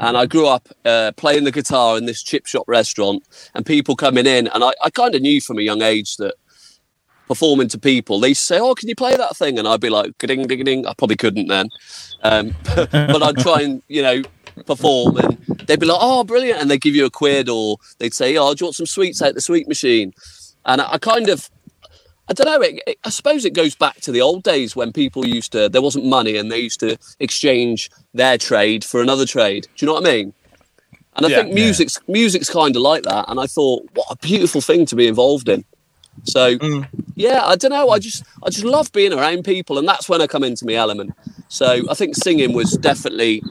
[0.00, 3.22] and I grew up uh, playing the guitar in this chip shop restaurant,
[3.54, 6.34] and people coming in, and I, I kind of knew from a young age that
[7.26, 10.16] performing to people, they say, "Oh, can you play that thing?" And I'd be like,
[10.18, 11.70] "Ding, ding, ding." I probably couldn't then,
[12.22, 14.22] um, but I'd try and you know
[14.66, 16.60] perform and they'd be like, oh, brilliant.
[16.60, 19.20] And they'd give you a quid or they'd say, oh, do you want some sweets
[19.22, 20.12] out the sweet machine?
[20.64, 21.50] And I, I kind of,
[22.28, 24.92] I don't know, it, it, I suppose it goes back to the old days when
[24.92, 29.26] people used to, there wasn't money and they used to exchange their trade for another
[29.26, 29.66] trade.
[29.76, 30.34] Do you know what I mean?
[31.16, 32.12] And I yeah, think music's yeah.
[32.12, 33.26] music's kind of like that.
[33.28, 35.64] And I thought, what a beautiful thing to be involved in.
[36.24, 36.88] So mm.
[37.14, 37.90] Yeah, I don't know.
[37.90, 40.74] I just I just love being around people, and that's when I come into my
[40.74, 41.14] element.
[41.48, 43.42] So I think singing was definitely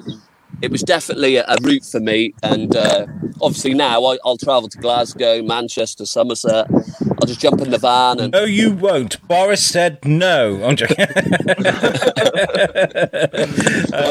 [0.63, 2.34] it was definitely a, a route for me.
[2.41, 3.06] And uh,
[3.41, 6.67] obviously now I, will travel to Glasgow, Manchester, Somerset.
[6.71, 8.32] I'll just jump in the van and.
[8.32, 9.26] No, you won't.
[9.28, 10.63] Boris said no.
[10.63, 10.95] I'm joking.
[10.99, 11.06] I,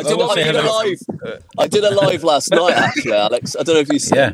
[0.02, 0.98] did, I, did a live.
[1.58, 3.56] I did a live last night, actually, Alex.
[3.58, 4.14] I don't know if you saw.
[4.14, 4.32] Yeah,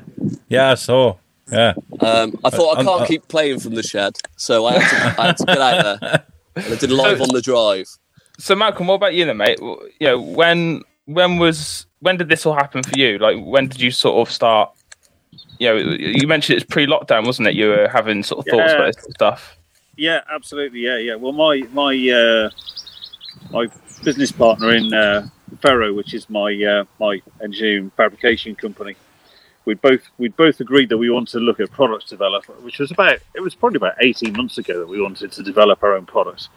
[0.49, 1.17] yeah, I saw.
[1.51, 1.75] Yeah.
[2.01, 5.27] Um, I thought I can't keep playing from the shed, so I had to, I
[5.27, 6.25] had to get out there.
[6.57, 7.87] And I did live on the drive.
[8.37, 9.61] So, Malcolm, what about you then, mate?
[9.61, 13.19] You know, when when was when did this all happen for you?
[13.19, 14.73] Like, when did you sort of start?
[15.61, 17.55] You know, you mentioned it's pre-lockdown, wasn't it?
[17.55, 18.53] You were having sort of yeah.
[18.53, 19.57] thoughts about this stuff.
[19.97, 20.81] Yeah, absolutely.
[20.81, 21.15] Yeah, yeah.
[21.15, 22.51] Well, my my uh,
[23.51, 23.69] my
[24.03, 25.29] business partner in uh,
[25.61, 28.97] Ferro, which is my uh, my engineering fabrication company,
[29.69, 32.91] we both we both agreed that we wanted to look at product development, which was
[32.91, 36.07] about it was probably about eighteen months ago that we wanted to develop our own
[36.07, 36.49] products.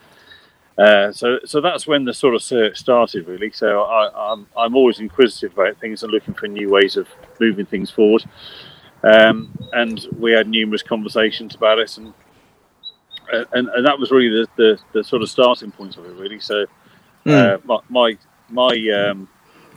[0.78, 3.52] Uh, so, so that's when the sort of search started, really.
[3.52, 7.10] So I, am I'm, I'm always inquisitive about things and looking for new ways of
[7.38, 8.24] moving things forward.
[9.04, 12.14] Um, and we had numerous conversations about it, and
[13.34, 16.14] uh, and, and that was really the, the, the, sort of starting point of it,
[16.14, 16.40] really.
[16.40, 16.66] So
[17.26, 17.66] mm.
[17.66, 18.18] my my
[18.50, 19.28] my, um,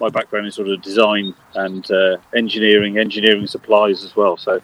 [0.01, 4.37] my background is sort of design and uh, engineering, engineering supplies as well.
[4.37, 4.61] So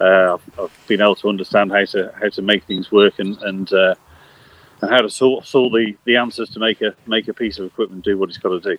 [0.00, 3.72] uh, I've, been able to understand how to how to make things work and and
[3.72, 3.94] uh,
[4.80, 7.66] and how to sort, sort the, the answers to make a make a piece of
[7.66, 8.78] equipment do what it's got to do.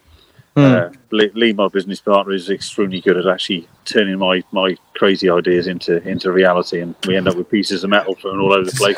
[0.55, 5.29] Uh, Lee, Lee, my business partner, is extremely good at actually turning my, my crazy
[5.29, 8.65] ideas into into reality, and we end up with pieces of metal thrown all over
[8.65, 8.97] the place.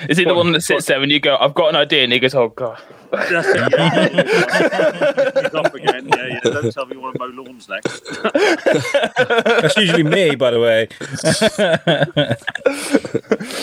[0.08, 2.12] is he the one that sits there when you go, "I've got an idea," and
[2.12, 5.42] he goes, "Oh God." That's it, yeah.
[5.42, 6.08] He's off again.
[6.08, 6.40] Yeah, yeah.
[6.40, 8.04] Don't tell me you want to mow lawns next.
[9.62, 10.88] That's usually me, by the way.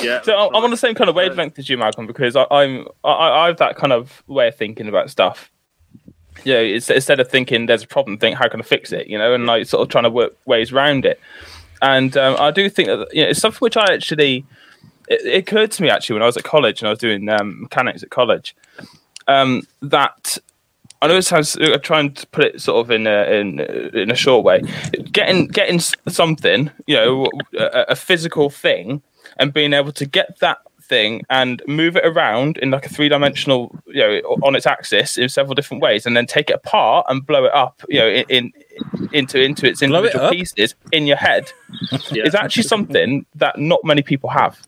[0.03, 0.21] Yeah.
[0.21, 2.87] So I'm I'm on the same kind of wavelength as you, Malcolm, because I, I'm
[3.03, 5.51] I, I have that kind of way of thinking about stuff.
[6.43, 9.07] You know, instead of thinking there's a problem, think how can I fix it?
[9.07, 11.19] You know, and like sort of trying to work ways around it.
[11.81, 14.45] And um, I do think that you know, it's something which I actually
[15.07, 17.27] it, it occurred to me actually when I was at college and I was doing
[17.29, 18.55] um, mechanics at college
[19.27, 20.37] um, that
[21.01, 21.57] I know it sounds.
[21.57, 24.61] I'm trying to put it sort of in a, in in a short way.
[25.11, 27.29] Getting getting something, you know,
[27.59, 29.01] a, a physical thing,
[29.37, 33.09] and being able to get that thing and move it around in like a three
[33.09, 37.05] dimensional, you know, on its axis in several different ways, and then take it apart
[37.09, 38.53] and blow it up, you know, in, in
[39.11, 41.51] into into its Blow it individual pieces in your head
[42.11, 42.23] Yeah.
[42.25, 44.59] is actually something that not many people have.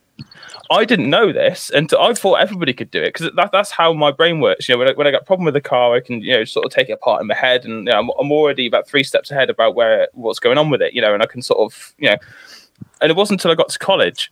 [0.72, 3.94] I didn't know this, and I thought everybody could do it because that, that's how
[3.94, 4.68] my brain works.
[4.68, 6.34] You know, when I, when I got a problem with the car, I can you
[6.34, 8.66] know sort of take it apart in my head, and you know, I'm, I'm already
[8.66, 10.94] about three steps ahead about where what's going on with it.
[10.94, 12.18] You know, and I can sort of you know,
[13.02, 14.32] and it wasn't until I got to college,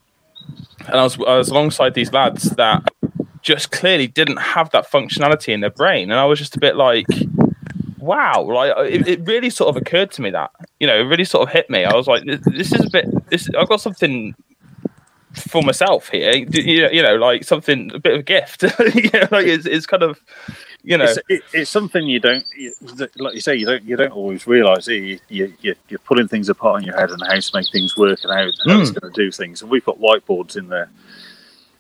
[0.88, 2.84] and I was I was alongside these lads that
[3.41, 6.75] just clearly didn't have that functionality in their brain, and I was just a bit
[6.75, 7.08] like.
[7.99, 11.23] Wow, like it, it really sort of occurred to me that you know, it really
[11.23, 11.86] sort of hit me.
[11.86, 13.29] I was like, this, this is a bit.
[13.29, 14.36] This I've got something
[15.34, 16.34] for myself here.
[16.36, 18.63] You know, you know, like something a bit of a gift.
[18.96, 20.19] you know, like it's, it's kind of,
[20.84, 22.74] you know, It's, it, it's something you don't, you,
[23.17, 24.88] like you say, you don't, you don't always realise.
[24.88, 27.98] You, you, you, you're pulling things apart in your head and how to make things
[27.98, 29.62] work and how, how it's going to do things.
[29.62, 30.89] And we've got whiteboards in there,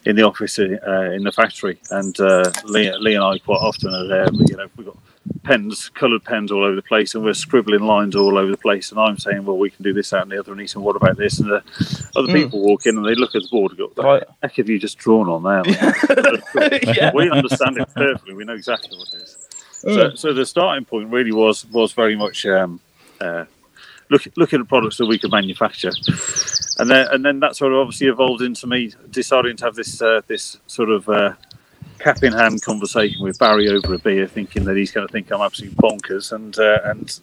[0.05, 3.93] in the office, uh, in the factory, and uh, Lee, Lee and I quite often
[3.93, 4.25] are there.
[4.25, 4.97] But, you know, we've got
[5.43, 8.91] pens, coloured pens all over the place, and we're scribbling lines all over the place.
[8.91, 10.51] And I'm saying, well, we can do this, that, and the other.
[10.51, 11.39] And he said, what about this?
[11.39, 11.63] And the
[12.15, 12.43] other Mm.
[12.43, 14.69] people walk in and they look at the board and go, what the heck have
[14.69, 15.63] you just drawn on there?
[16.95, 17.11] yeah.
[17.13, 18.33] we understand it perfectly.
[18.33, 19.37] We know exactly what it is.
[19.81, 22.79] So, so the starting point really was was very much um,
[23.19, 23.43] uh,
[24.09, 25.91] look, looking at products that we could manufacture,
[26.79, 30.01] and then and then that sort of obviously evolved into me deciding to have this
[30.01, 31.33] uh, this sort of uh,
[32.03, 35.31] cap in hand conversation with Barry over a beer, thinking that he's going to think
[35.31, 37.19] I'm absolutely bonkers, and uh, and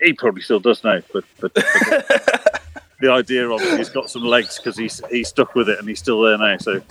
[0.00, 1.54] he probably still does now, but but.
[1.54, 2.62] but
[3.00, 6.00] The idea of he's got some legs because he's he's stuck with it and he's
[6.00, 6.56] still there now.
[6.58, 6.82] So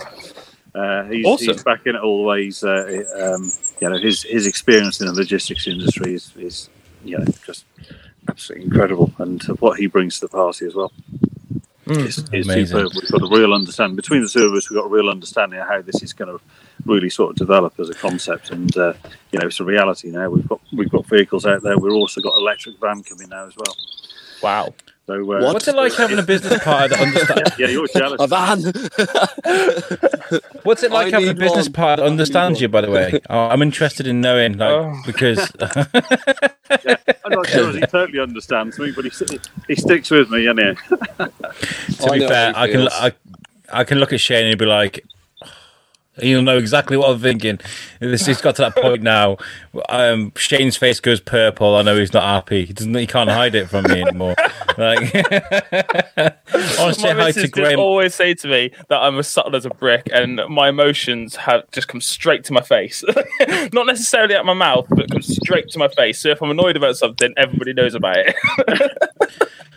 [0.74, 1.48] uh, he's, Awesome.
[1.52, 2.64] he's back in it all the ways.
[2.64, 6.70] Uh, um, you know, his his experience in the logistics industry is, is
[7.04, 7.66] you know just
[8.28, 10.92] absolutely incredible, and what he brings to the party as well
[11.86, 12.66] is, is Amazing.
[12.66, 12.92] superb.
[12.94, 14.70] We've got a real understanding between the two of us.
[14.70, 16.42] We've got a real understanding of how this is going to
[16.86, 18.92] really sort of develop as a concept, and uh,
[19.32, 20.28] you know, it's a reality now.
[20.30, 21.78] We've got we've got vehicles out there.
[21.78, 23.76] We've also got electric van coming now as well.
[24.42, 24.74] wow.
[25.06, 25.54] So uh, What?
[25.54, 27.58] What's it like having a business partner that understands?
[27.58, 28.20] Yeah, you're jealous.
[28.20, 28.60] A van.
[30.64, 31.72] What's it like I having a business one.
[31.72, 32.68] partner that understands you?
[32.68, 34.94] By the way, oh, I'm interested in knowing, like, Oh.
[35.06, 39.10] because I'm not sure he totally understands me, but he,
[39.66, 40.76] he sticks with me, and to
[41.18, 42.88] I be know fair, I can.
[42.88, 43.12] I,
[43.70, 45.04] I can look at Shane and he'll be like,
[46.20, 47.60] he'll know exactly what I'm thinking.
[48.00, 49.36] This he's got to that point now.
[49.88, 51.76] Um, Shane's face goes purple.
[51.76, 52.64] I know he's not happy.
[52.64, 52.94] He doesn't.
[52.94, 54.34] He can't hide it from me anymore.
[54.76, 56.34] Like, I
[56.78, 57.80] want to say My hi to Graham.
[57.80, 61.70] always say to me that I'm as subtle as a brick, and my emotions have
[61.70, 63.04] just come straight to my face.
[63.72, 66.20] Not necessarily at my mouth, but come straight to my face.
[66.20, 68.36] So if I'm annoyed about something, everybody knows about it.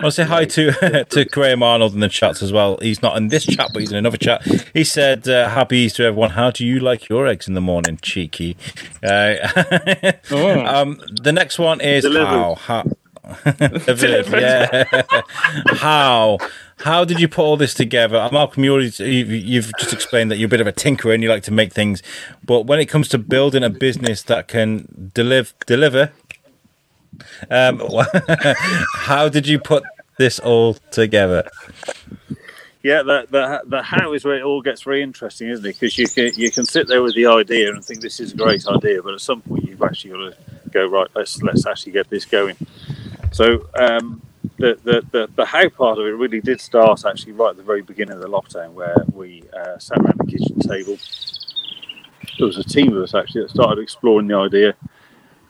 [0.00, 2.78] I want to say hi to to Graham Arnold in the chats as well.
[2.80, 4.42] He's not in this chat, but he's in another chat.
[4.72, 6.30] He said, uh, "Happy Easter, everyone.
[6.30, 8.56] How do you like your eggs in the morning, cheeky?"
[9.02, 9.34] Uh,
[10.30, 12.28] um, the next one is Delivered.
[12.28, 12.84] how how.
[13.44, 15.02] Delivered, yeah.
[15.74, 16.38] how
[16.78, 18.16] how did you put all this together?
[18.16, 21.22] Uh, Malcolm, you already, you've just explained that you're a bit of a tinkerer and
[21.22, 22.02] you like to make things,
[22.42, 26.10] but when it comes to building a business that can deliver deliver,
[27.50, 27.82] um,
[28.94, 29.84] how did you put
[30.18, 31.48] this all together?
[32.82, 35.78] Yeah, the, the the how is where it all gets very interesting, isn't it?
[35.78, 38.36] Because you can you can sit there with the idea and think this is a
[38.36, 40.36] great idea, but at some point you've actually got to
[40.70, 41.08] go right.
[41.14, 42.56] Let's let's actually get this going.
[43.32, 44.22] So um,
[44.56, 47.62] the, the the the how part of it really did start actually right at the
[47.62, 50.96] very beginning of the lockdown, where we uh, sat around the kitchen table.
[52.38, 54.74] There was a team of us actually that started exploring the idea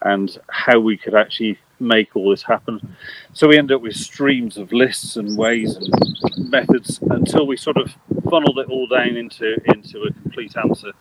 [0.03, 2.97] and how we could actually make all this happen.
[3.33, 7.77] So we ended up with streams of lists and ways and methods until we sort
[7.79, 7.95] of
[8.29, 10.93] funneled it all down into into a complete answer.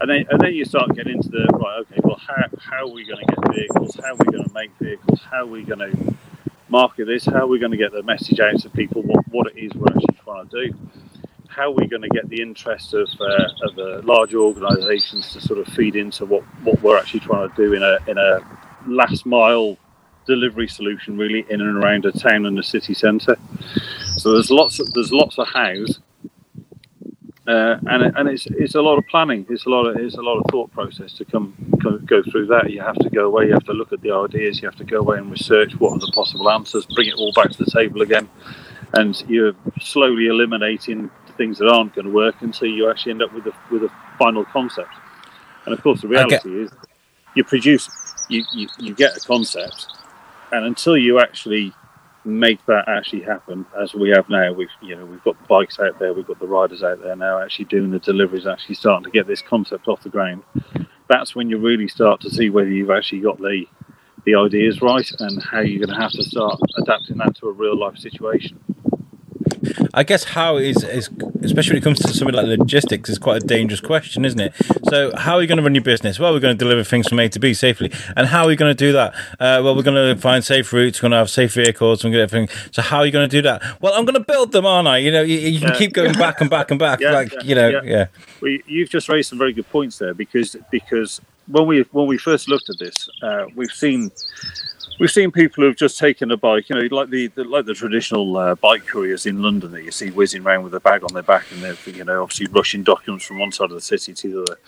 [0.00, 1.80] and then and then you start getting into the right.
[1.80, 3.96] Okay, well, how how are we going to get vehicles?
[4.02, 5.20] How are we going to make vehicles?
[5.30, 6.14] How are we going to
[6.68, 7.24] market this?
[7.24, 9.72] How are we going to get the message out to people what, what it is
[9.74, 10.78] we're actually trying to do?
[11.58, 15.40] How are we going to get the interest of, uh, of uh, large organisations to
[15.40, 18.38] sort of feed into what, what we're actually trying to do in a in a
[18.86, 19.76] last mile
[20.24, 23.36] delivery solution, really in and around a town and a city centre?
[24.18, 25.98] So there's lots of, there's lots of hows.
[27.48, 29.44] Uh, and and it's it's a lot of planning.
[29.50, 31.56] It's a lot of it's a lot of thought process to come
[32.06, 32.70] go through that.
[32.70, 33.46] You have to go away.
[33.46, 34.62] You have to look at the ideas.
[34.62, 36.86] You have to go away and research what are the possible answers.
[36.94, 38.28] Bring it all back to the table again,
[38.94, 43.32] and you're slowly eliminating things that aren't going to work until you actually end up
[43.32, 44.92] with a with a final concept.
[45.64, 46.70] And of course, the reality is
[47.34, 47.88] you produce
[48.28, 49.86] you, you you get a concept,
[50.52, 51.72] and until you actually
[52.24, 55.78] make that actually happen as we have now we've you know we've got the bikes
[55.78, 59.04] out there we've got the riders out there now actually doing the deliveries actually starting
[59.04, 60.42] to get this concept off the ground
[61.08, 63.64] that's when you really start to see whether you've actually got the
[64.24, 67.52] the ideas right and how you're going to have to start adapting that to a
[67.52, 68.58] real life situation
[69.94, 71.08] I guess how is is
[71.42, 74.52] especially when it comes to something like logistics is quite a dangerous question, isn't it?
[74.88, 76.18] So how are you going to run your business?
[76.18, 78.56] Well, we're going to deliver things from A to B safely, and how are you
[78.56, 79.14] going to do that?
[79.40, 80.98] Uh, well, we're going to find safe routes.
[81.00, 82.04] We're going to have safe vehicles.
[82.04, 82.48] and everything.
[82.72, 83.62] So how are you going to do that?
[83.80, 84.98] Well, I'm going to build them, aren't I?
[84.98, 85.78] You know, you, you can Yeah.
[85.78, 88.06] keep going back and back and back, Yeah, like yeah, you know, yeah.
[88.40, 92.18] Well, you've just raised some very good points there because because when we when we
[92.18, 94.10] first looked at this, uh, we've seen
[94.98, 97.74] we've seen people who've just taken a bike, you know, like the, the like the
[97.74, 101.12] traditional uh, bike couriers in London that you see whizzing around with a bag on
[101.12, 104.12] their back and they're you know obviously rushing documents from one side of the city
[104.14, 104.60] to the other.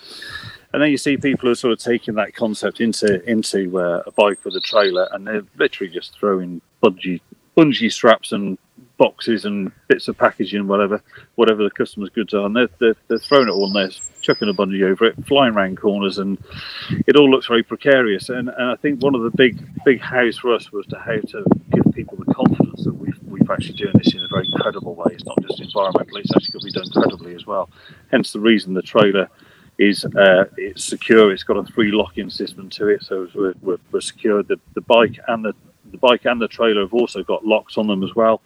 [0.73, 4.03] And then you see people who are sort of taking that concept into into uh,
[4.05, 7.21] a bike with a trailer, and they're literally just throwing bungee
[7.57, 8.57] bungee straps and
[9.01, 11.01] boxes and bits of packaging whatever,
[11.33, 13.89] whatever the customer's goods are, and they're, they're, they're throwing it all in there,
[14.21, 16.37] chucking a bungee over it, flying around corners, and
[17.07, 18.29] it all looks very precarious.
[18.29, 21.17] And, and I think one of the big big hows for us was to how
[21.19, 24.93] to give people the confidence that we've we've actually doing this in a very credible
[24.93, 25.07] way.
[25.13, 27.71] It's not just environmentally; it's actually going to be done credibly as well.
[28.11, 29.27] Hence the reason the trailer
[29.79, 31.33] is uh, it's secure.
[31.33, 34.43] It's got a three lock-in system to it, so we're, we're, we're secure.
[34.43, 35.55] The, the bike and the
[35.91, 38.41] the bike and the trailer have also got locks on them as well.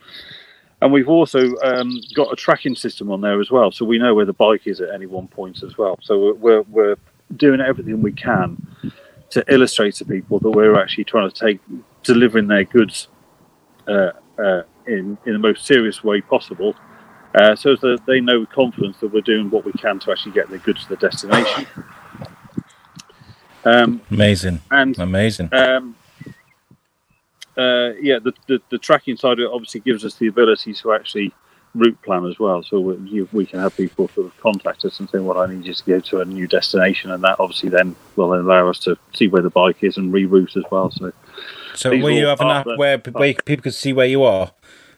[0.86, 4.14] And we've also um, got a tracking system on there as well, so we know
[4.14, 5.98] where the bike is at any one point as well.
[6.04, 6.96] So we're, we're, we're
[7.36, 8.64] doing everything we can
[9.32, 11.60] to illustrate to people that we're actually trying to take
[12.04, 13.08] delivering their goods
[13.88, 16.76] uh, uh, in in the most serious way possible,
[17.34, 20.34] uh, so that they know with confidence that we're doing what we can to actually
[20.34, 21.66] get their goods to the destination.
[23.64, 25.50] Um, Amazing, and amazing.
[25.52, 25.96] um,
[27.58, 30.94] uh, yeah, the, the, the tracking side of it obviously gives us the ability to
[30.94, 31.34] actually
[31.74, 32.64] route plan as well.
[32.64, 35.48] So we, you, we can have people sort of contact us and say, "Well, I
[35.48, 38.80] need you to go to a new destination," and that obviously then will allow us
[38.80, 40.92] to see where the bike is and reroute as well.
[40.92, 41.12] So
[41.76, 44.52] So will you have an app the- where, where people can see where you are?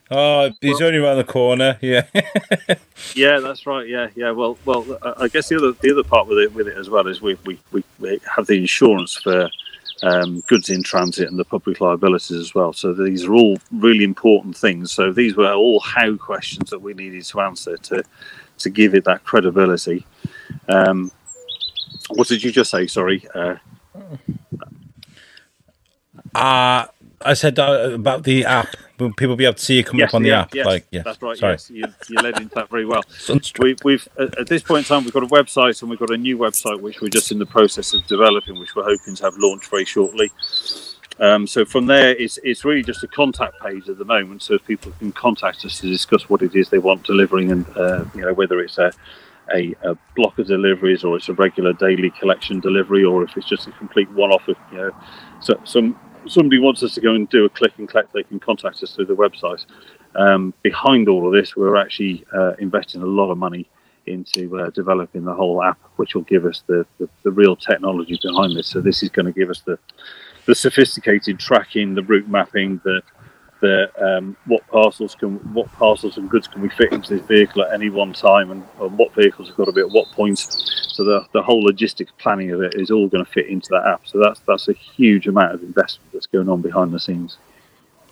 [0.09, 1.77] Oh, he's only around the corner.
[1.81, 2.05] Yeah.
[3.15, 3.85] yeah, that's right.
[3.87, 4.31] Yeah, yeah.
[4.31, 6.89] Well, well, I I guess the other the other part with it with it as
[6.89, 9.49] well is we we, we, we have the insurance for
[10.03, 12.73] um, goods in transit and the public liabilities as well.
[12.73, 14.91] So these are all really important things.
[14.91, 18.03] So these were all how questions that we needed to answer to
[18.59, 20.05] to give it that credibility.
[20.67, 21.11] Um,
[22.09, 22.87] what did you just say?
[22.87, 23.27] Sorry.
[23.33, 23.55] Uh,
[26.35, 26.85] Uh,
[27.21, 28.75] I said uh, about the app.
[28.99, 30.55] Will people be able to see you coming yes, up on the yeah, app?
[30.55, 31.01] yes, like, yeah.
[31.03, 31.37] that's right.
[31.37, 31.53] Sorry.
[31.53, 33.03] Yes, you, you led into that very well.
[33.59, 36.11] We, we've at at this point in time we've got a website and we've got
[36.11, 39.23] a new website which we're just in the process of developing, which we're hoping to
[39.23, 40.31] have launched very shortly.
[41.19, 44.57] Um, so from there, it's it's really just a contact page at the moment, so
[44.59, 48.21] people can contact us to discuss what it is they want delivering, and uh, you
[48.21, 48.91] know whether it's a,
[49.53, 53.47] a a block of deliveries or it's a regular daily collection delivery, or if it's
[53.47, 54.47] just a complete one-off.
[54.47, 54.91] Of, you know,
[55.41, 55.99] so some
[56.29, 58.95] somebody wants us to go and do a click and collect, they can contact us
[58.95, 59.65] through the website.
[60.15, 63.67] Um, behind all of this, we're actually uh, investing a lot of money
[64.05, 68.17] into uh, developing the whole app, which will give us the, the, the real technology
[68.23, 68.67] behind this.
[68.67, 69.77] So this is going to give us the
[70.47, 73.01] the sophisticated tracking, the route mapping, the
[73.59, 77.63] the um, what parcels can what parcels and goods can we fit into this vehicle
[77.63, 80.91] at any one time, and, and what vehicles have got to be at what points.
[80.93, 83.85] So the the whole logistics planning of it is all going to fit into that
[83.85, 84.07] app.
[84.07, 87.37] So that's that's a huge amount of investment that's going on behind the scenes.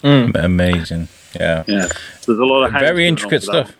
[0.03, 1.07] Amazing.
[1.35, 1.63] Yeah.
[1.67, 1.87] Yeah,
[2.25, 3.75] there's a lot of Very intricate stuff.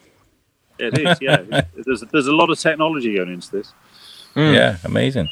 [0.78, 1.38] It is, yeah.
[1.86, 3.74] there's there's a lot of technology going into this.
[4.36, 5.30] Yeah, amazing.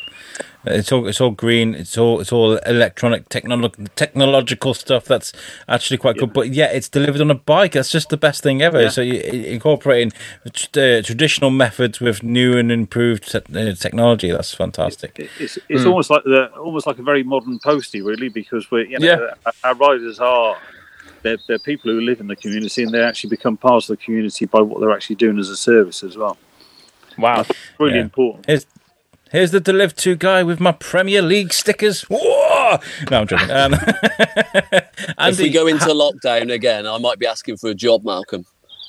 [0.66, 1.74] It's all it's all green.
[1.76, 5.06] It's all it's all electronic technolo- technological stuff.
[5.06, 5.34] That's
[5.68, 6.32] actually quite good.
[6.34, 7.74] But yeah, it's delivered on a bike.
[7.74, 8.82] That's just the best thing ever.
[8.84, 8.90] Yeah.
[8.90, 10.14] So you, incorporating
[10.46, 14.32] uh, traditional methods with new and improved te- uh, technology.
[14.32, 15.20] That's fantastic.
[15.20, 18.86] It- It's it's almost like the almost like a very modern postie, really, because we're
[18.86, 19.34] you know Yeah.
[19.46, 20.56] our, our riders are
[21.24, 23.98] they're, they're people who live in the community and they actually become part of the
[23.98, 26.38] community by what they're actually doing as a service as well.
[27.18, 27.46] Wow.
[27.80, 28.02] Really Yeah.
[28.02, 28.46] important.
[28.48, 28.66] Here's
[29.34, 32.04] here's the Deliv 2 guy with my Premier League stickers.
[32.04, 32.78] Whoa!
[33.12, 33.52] No, I'm joking.
[33.52, 33.76] Um,
[35.20, 38.46] If we go into lockdown again, I might be asking for a job, Malcolm.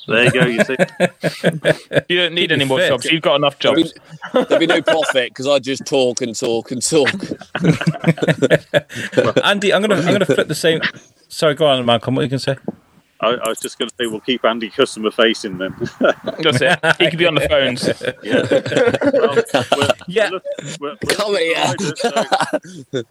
[0.07, 0.45] There you go.
[0.45, 0.75] You see,
[2.09, 2.89] You don't need any more Fit.
[2.89, 3.05] jobs.
[3.05, 3.93] You've got enough There'll be, jobs.
[4.33, 7.09] there'll be no profit because I just talk and talk and talk.
[9.43, 10.79] Andy, I'm gonna I'm gonna flip the same.
[11.27, 12.15] Sorry, go on, Malcolm.
[12.15, 12.55] What are you can say?
[13.21, 15.73] I, I was just going to say we'll keep Andy customer facing then.
[15.99, 16.79] That's it.
[16.99, 17.87] He could be on the phones.
[19.13, 20.29] Well, we're- Yeah.
[20.29, 20.43] look,
[20.79, 21.75] we're- we're Come here.
[21.97, 23.03] so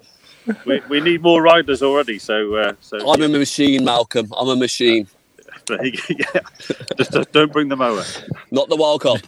[0.67, 2.19] we, we need more riders already.
[2.19, 4.29] So, uh, so I'm a machine, Malcolm.
[4.37, 5.09] I'm a machine.
[5.67, 6.41] there you go, yeah.
[6.99, 8.05] just, just don't bring the mower.
[8.51, 9.21] Not the Wyle Cop.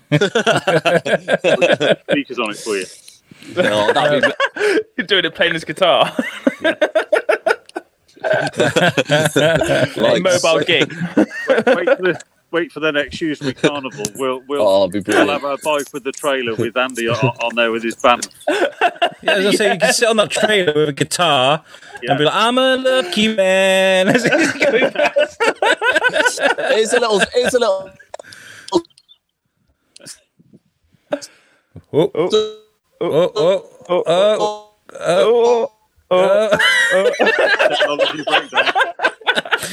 [2.11, 2.85] Speakers on it for you.
[3.57, 6.13] No, that'd be, You're doing it playing his guitar.
[9.97, 10.93] Like, Mobile gig.
[11.17, 12.21] Wait, wait for the
[12.51, 14.07] wait for the next Shrewsbury Carnival.
[14.17, 17.55] We'll we'll, Oh, be we'll have our bike with the trailer with Andy on, on
[17.55, 18.29] there with his band.
[18.49, 21.65] Yeah, as I say, you can sit on that trailer with a guitar
[22.07, 25.41] and be like, "I'm a lucky man." As he's going past.
[26.71, 27.21] Here's a little.
[27.35, 27.91] Here's a little.
[31.93, 32.61] oh, oh, oh,
[33.01, 35.76] oh, oh, Oh, oh.
[36.11, 38.73] Technology breakdown.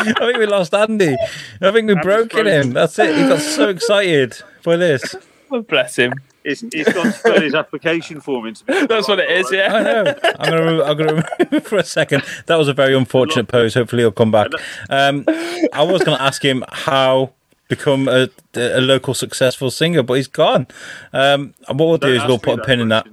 [0.06, 1.16] I think we lost Andy.
[1.62, 2.72] I think we broke in him.
[2.72, 3.16] That's it.
[3.16, 5.16] He got so excited for this.
[5.52, 6.14] oh, bless him.
[6.44, 8.54] He's, he's got to fill his application form in.
[8.56, 9.74] to That's what it is, yeah.
[9.74, 10.16] I know.
[10.40, 10.64] I'm gonna.
[10.64, 12.24] Remove, I'm gonna remove for a second.
[12.48, 13.76] That was a very unfortunate pose.
[13.76, 14.52] Hopefully, he'll come back.
[14.90, 15.24] Um,
[15.72, 17.32] I was gonna ask him how
[17.70, 20.68] become a, a local successful singer, but he's gone.
[21.14, 23.08] Um, and what we'll do Don't is we'll put a pin in that.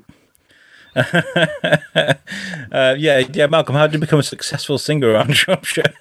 [2.73, 3.75] Uh, yeah, yeah, Malcolm.
[3.75, 5.93] How did you become a successful singer around Shropshire?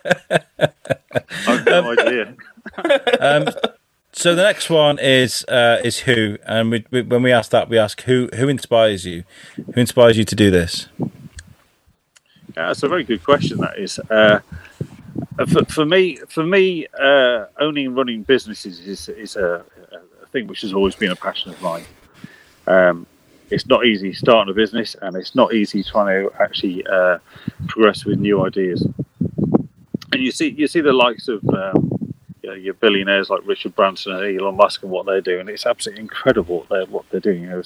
[1.47, 2.35] I've no idea.
[4.11, 7.69] So the next one is uh, is who, and we, we, when we ask that,
[7.69, 9.23] we ask who who inspires you,
[9.55, 10.87] who inspires you to do this.
[10.99, 13.59] Yeah, that's a very good question.
[13.59, 13.99] That is.
[14.09, 14.39] Uh,
[15.47, 19.63] for, for me, for me, uh, owning and running businesses is is a,
[20.23, 21.85] a thing which has always been a passion of mine.
[22.67, 23.05] Um,
[23.51, 27.19] it's not easy starting a business, and it's not easy trying to actually uh,
[27.67, 28.87] progress with new ideas.
[30.11, 33.75] And you see, you see the likes of um, you know, your billionaires like Richard
[33.75, 35.47] Branson and Elon Musk and what they're doing.
[35.49, 37.43] It's absolutely incredible what they're, what they're doing.
[37.43, 37.63] You know,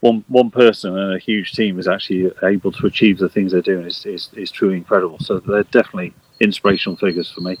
[0.00, 3.62] one one person and a huge team is actually able to achieve the things they're
[3.62, 5.18] doing is is, is truly incredible.
[5.20, 7.58] So they're definitely inspirational figures for me.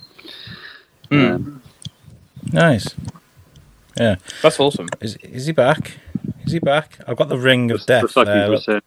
[1.10, 1.34] Mm.
[1.34, 1.62] Um,
[2.52, 2.94] Nice.
[3.96, 4.16] Yeah.
[4.42, 4.88] That's awesome.
[5.00, 5.98] Is is he back?
[6.44, 6.98] Is he back?
[7.06, 8.02] I've got the ring of death.
[8.02, 8.56] just there, you look.
[8.56, 8.82] just said.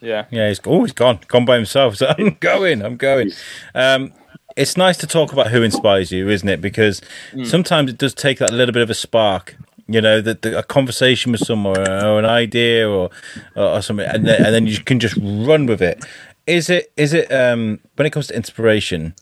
[0.00, 0.26] Yeah.
[0.30, 1.96] Yeah, he's oh, he's gone, gone by himself.
[1.96, 3.32] So I'm going, I'm going.
[3.74, 4.12] Um,
[4.56, 6.60] it's nice to talk about who inspires you, isn't it?
[6.60, 7.00] Because
[7.44, 9.56] sometimes it does take that little bit of a spark.
[9.90, 13.10] You know, that a conversation with someone or an idea or
[13.56, 16.04] or something, and then, and then you can just run with it.
[16.46, 16.92] Is it?
[16.96, 17.32] Is it?
[17.32, 19.14] Um, when it comes to inspiration,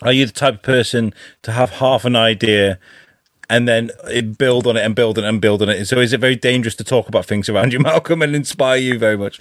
[0.00, 2.78] are you the type of person to have half an idea?
[3.50, 5.84] And then it build on it and build on it and build on it.
[5.86, 8.98] So, is it very dangerous to talk about things around you, Malcolm, and inspire you
[8.98, 9.40] very much?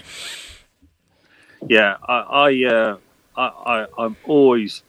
[1.68, 2.97] Yeah, I, I, uh,
[3.38, 4.84] I, I, I'm always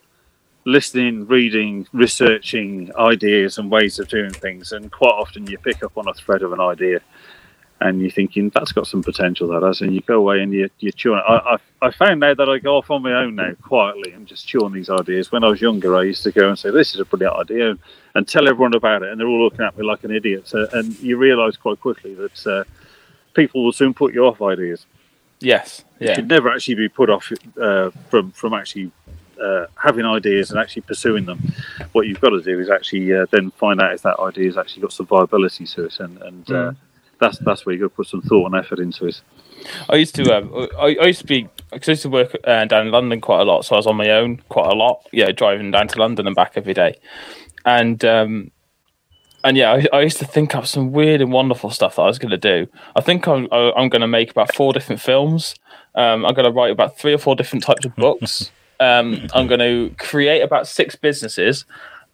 [0.64, 5.96] listening, reading, researching ideas and ways of doing things, and quite often you pick up
[5.98, 7.00] on a thread of an idea,
[7.80, 9.48] and you're thinking that's got some potential.
[9.48, 11.24] That has, and you go away and you you chew on it.
[11.28, 14.26] I, I, I found now that I go off on my own now quietly and
[14.26, 15.32] just chewing these ideas.
[15.32, 17.76] When I was younger, I used to go and say this is a brilliant idea
[18.14, 20.48] and, tell everyone about it, and they're all looking at me like an idiot.
[20.48, 22.64] So, and you realise quite quickly that uh,
[23.34, 24.86] people will soon put you off ideas
[25.42, 25.84] Yes.
[25.98, 26.14] Yeah.
[26.14, 28.90] should never actually be put off uh, from from actually
[29.40, 31.40] uh, having ideas and actually pursuing them.
[31.92, 34.56] What you've got to do is actually uh, then find out if that idea has
[34.56, 36.72] actually got some viability to it, and, and uh,
[37.20, 39.20] that's that's where you've got to put some thought and effort into it.
[39.88, 42.64] I used to um, I, I used to be because I used to work uh,
[42.64, 45.06] down in London quite a lot, so I was on my own quite a lot.
[45.12, 46.96] Yeah, driving down to London and back every day,
[47.64, 48.50] and um,
[49.44, 52.06] and yeah, I, I used to think up some weird and wonderful stuff that I
[52.06, 52.68] was going to do.
[52.94, 55.54] I think I'm I'm going to make about four different films.
[55.94, 58.50] Um, I'm going to write about three or four different types of books.
[58.80, 61.64] um, I'm going to create about six businesses.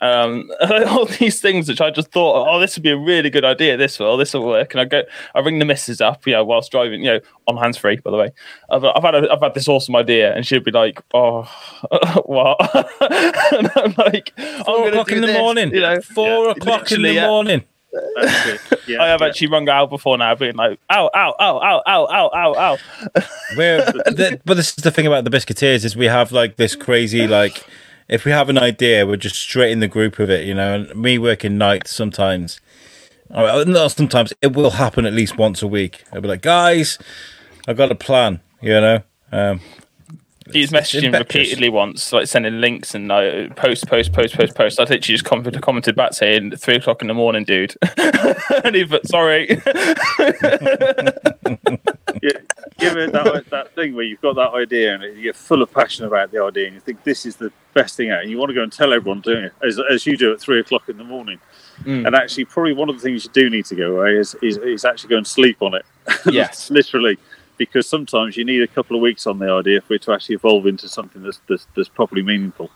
[0.00, 0.50] Um,
[0.86, 3.76] all these things which I just thought, oh, this would be a really good idea.
[3.76, 4.72] This will, this will work.
[4.72, 5.02] And I go,
[5.34, 8.10] I ring the missus up, you know, whilst driving, you know, on hands free, by
[8.10, 8.30] the way.
[8.70, 11.42] I've, I've had, a, I've had this awesome idea, and she'd be like, oh,
[12.24, 12.58] what?
[13.52, 14.32] and I'm like,
[14.64, 15.74] Four I'm o'clock in the this, morning.
[15.74, 17.26] you know, Four o'clock in the yeah.
[17.26, 17.64] morning.
[18.86, 19.26] Yeah, I have yeah.
[19.26, 22.76] actually rung out before now, being like, ow, ow, ow, ow, ow, ow, ow, ow.
[23.56, 26.76] We're, the, but this is the thing about the Biscuiteers is we have like this
[26.76, 27.64] crazy like
[28.08, 30.74] if we have an idea, we're just straight in the group of it, you know.
[30.74, 32.60] And me working nights sometimes,
[33.30, 36.04] not sometimes, it will happen at least once a week.
[36.12, 36.98] I'll be like, guys,
[37.66, 39.02] I've got a plan, you know.
[39.30, 39.60] Um,
[40.52, 41.34] He's messaging infectious.
[41.50, 44.78] repeatedly once, like sending links and uh, post, post, post, post, post.
[44.80, 47.74] I literally just commented, commented back saying three o'clock in the morning, dude.
[48.64, 49.48] and he put sorry.
[52.22, 52.38] yeah,
[52.78, 56.04] give it that, that thing where you've got that idea and you're full of passion
[56.04, 58.50] about the idea and you think this is the best thing out and you want
[58.50, 60.96] to go and tell everyone doing it as, as you do at three o'clock in
[60.98, 61.38] the morning
[61.84, 62.08] Mm.
[62.08, 64.56] and actually probably one of the things you do need to go away is, is,
[64.56, 65.86] is actually go and sleep on it
[66.26, 66.72] Yes.
[66.72, 67.16] literally
[67.58, 70.36] because sometimes you need a couple of weeks on the idea for it to actually
[70.36, 72.70] evolve into something that's that's, that's properly meaningful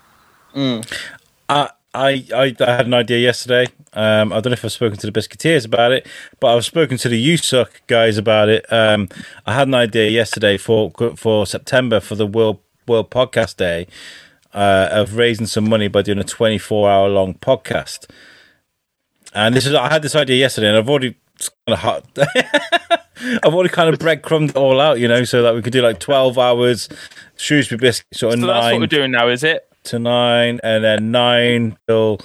[0.53, 0.85] Mm.
[1.49, 3.67] I, I, I I had an idea yesterday.
[3.93, 6.07] Um, I don't know if I've spoken to the Biscuiteers about it,
[6.39, 8.71] but I've spoken to the USUC guys about it.
[8.71, 9.09] Um,
[9.45, 13.87] I had an idea yesterday for for September for the World World Podcast Day
[14.53, 18.09] uh, of raising some money by doing a 24 hour long podcast.
[19.33, 22.05] And this is I had this idea yesterday, and I've already kind of hot.
[23.43, 25.81] I've already kind of breadcrumbed it all out, you know, so that we could do
[25.81, 26.89] like 12 hours
[27.37, 29.67] Shrewsbury Biscuit, sort of So that's what we're doing now, is it?
[29.85, 32.19] to nine, and then nine till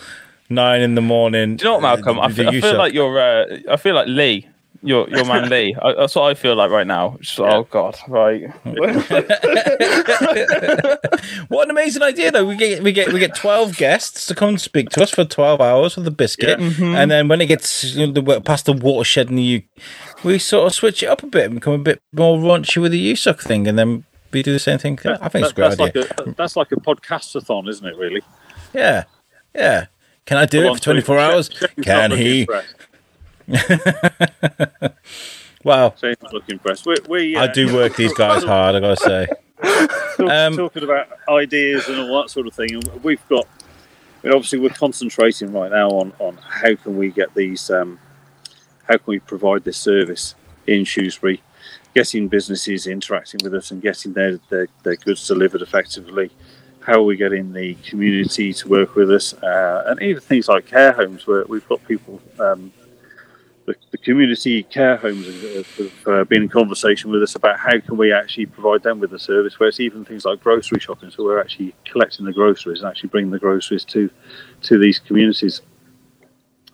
[0.49, 1.57] nine in the morning.
[1.57, 2.21] Do you know what, Malcolm?
[2.21, 3.19] I feel, I feel like you're.
[3.19, 4.49] Uh, I feel like Lee.
[4.83, 5.75] Your your man Lee.
[5.83, 7.17] I, that's what I feel like right now.
[7.21, 8.43] Just, Oh God, right.
[11.49, 12.47] what an amazing idea, though.
[12.47, 15.25] We get we get we get twelve guests to come and speak to us for
[15.25, 16.95] twelve hours with the biscuit, mm-hmm.
[16.95, 19.63] and then when it gets you know, the, past the watershed in the U,
[20.23, 22.93] we sort of switch it up a bit and become a bit more raunchy with
[22.93, 24.99] the USUC thing, and then we do the same thing.
[25.05, 26.03] I think it's a great that's idea.
[26.03, 28.23] like a that's like a podcastathon isn't it really
[28.73, 29.05] yeah,
[29.55, 29.87] yeah.
[30.27, 31.51] Can I do it for twenty four hours?
[31.51, 32.49] Shane's Can not looking he?
[35.65, 35.93] Wow.
[36.33, 36.87] Looking impressed.
[36.87, 38.77] We, we, uh, I do work these guys hard.
[38.77, 39.27] I gotta say.
[40.17, 42.75] talk- Um, talking about ideas and all that sort of thing.
[42.75, 43.47] And we've got,
[44.23, 47.99] I mean, obviously, we're concentrating right now on, on how can we get these, um,
[48.89, 50.37] how can we provide this service
[50.67, 51.43] in Shrewsbury,
[51.93, 56.31] getting businesses interacting with us and getting their, their, their goods delivered effectively.
[56.81, 59.35] How are we getting the community to work with us?
[59.35, 62.73] Uh, and even things like care homes, where we've got people, um,
[63.69, 67.79] the, the community care homes have, have uh, been in conversation with us about how
[67.79, 71.11] can we actually provide them with a service where it's even things like grocery shopping.
[71.11, 74.11] So we're actually collecting the groceries and actually bringing the groceries to
[74.63, 75.61] to these communities.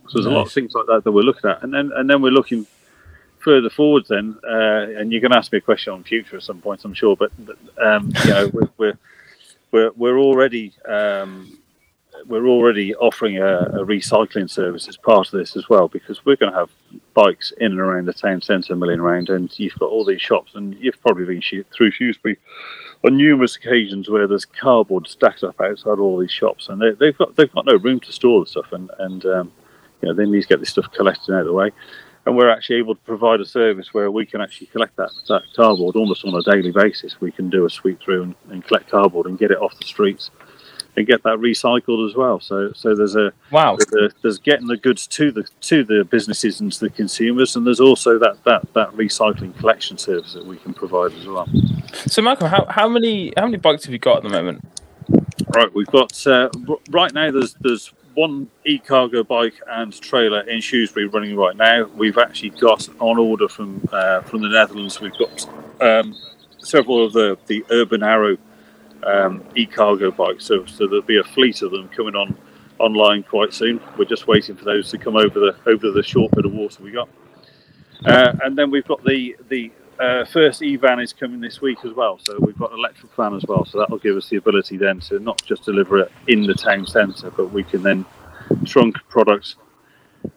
[0.09, 2.09] So there's a lot of things like that that we're looking at, and then and
[2.09, 2.67] then we're looking
[3.39, 4.05] further forward.
[4.09, 6.85] Then, uh, and you're going to ask me a question on future at some point,
[6.85, 7.17] I'm sure.
[7.17, 8.99] But, but um, you know, we're we're
[9.73, 11.59] we're, we're already um,
[12.27, 16.37] we're already offering a, a recycling service as part of this as well because we're
[16.37, 16.71] going to have
[17.13, 20.53] bikes in and around the town centre milling around and you've got all these shops
[20.55, 22.39] and you've probably been through Shrewsbury
[23.05, 27.19] on numerous occasions where there's cardboard stacked up outside all these shops and they, they've
[27.19, 29.53] got they've got no room to store the stuff and and um,
[30.01, 31.71] you know they need to get this stuff collected out of the way
[32.27, 35.43] and we're actually able to provide a service where we can actually collect that, that
[35.55, 37.21] cardboard almost on a daily basis.
[37.21, 39.85] We can do a sweep through and, and collect cardboard and get it off the
[39.85, 40.31] streets
[40.97, 42.41] and get that recycled as well.
[42.41, 43.77] So so there's a Wow.
[43.77, 47.57] there's, a, there's getting the goods to the to the businesses and to the consumers,
[47.57, 51.49] and there's also that that that recycling collection service that we can provide as well.
[52.07, 54.67] So Malcolm, how, how many how many bikes have you got at the moment?
[55.55, 56.49] Right, we've got uh,
[56.91, 57.31] right now.
[57.31, 61.85] There's there's one e-cargo bike and trailer in Shrewsbury running right now.
[61.97, 65.01] We've actually got on order from uh, from the Netherlands.
[65.01, 65.49] We've got
[65.81, 66.15] um,
[66.59, 68.37] several of the the Urban Arrow
[69.07, 70.45] um, e-cargo bikes.
[70.45, 72.37] So so there'll be a fleet of them coming on
[72.79, 73.81] online quite soon.
[73.97, 76.83] We're just waiting for those to come over the over the short bit of water
[76.83, 77.09] we got.
[78.05, 81.93] Uh, and then we've got the the uh, first e-van is coming this week as
[81.93, 82.19] well.
[82.19, 83.65] So we've got an electric van as well.
[83.65, 86.55] So that will give us the ability then to not just deliver it in the
[86.55, 88.05] town centre, but we can then
[88.65, 89.57] trunk products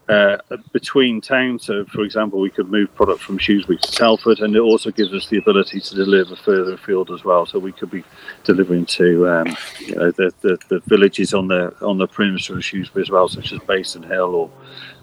[0.10, 0.38] uh,
[0.72, 1.66] between towns.
[1.66, 5.14] So, for example, we could move product from Shrewsbury to Telford, and it also gives
[5.14, 7.46] us the ability to deliver further afield as well.
[7.46, 8.04] So we could be
[8.44, 12.64] delivering to um, you know, the, the, the villages on the on the perimeter of
[12.64, 14.50] Shrewsbury as well, such as Bayston Hill or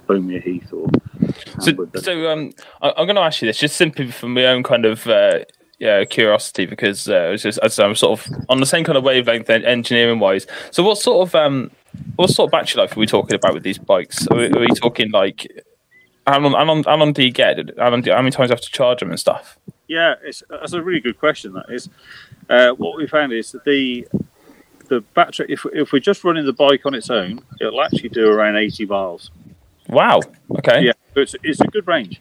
[0.07, 0.89] Bomere Heath or.
[1.61, 4.63] So, so um, I, I'm going to ask you this just simply from my own
[4.63, 5.41] kind of uh,
[5.79, 9.51] yeah, curiosity because uh, just as I'm sort of on the same kind of wavelength
[9.51, 10.47] engineering wise.
[10.71, 11.71] So, what sort of um,
[12.17, 14.27] what sort of battery life are we talking about with these bikes?
[14.29, 15.47] Are we, are we talking like
[16.27, 16.85] how long, how long?
[16.85, 17.59] How long do you get?
[17.79, 19.59] How, long do, how many times do you have to charge them and stuff?
[19.89, 21.53] Yeah, it's, that's a really good question.
[21.53, 21.91] That is,
[22.49, 24.09] uh, what we found is that the
[24.89, 25.47] the battery.
[25.51, 28.87] If if we're just running the bike on its own, it'll actually do around eighty
[28.87, 29.31] miles.
[29.89, 30.21] Wow.
[30.59, 30.87] Okay.
[30.87, 32.21] Yeah, it's, it's a good range.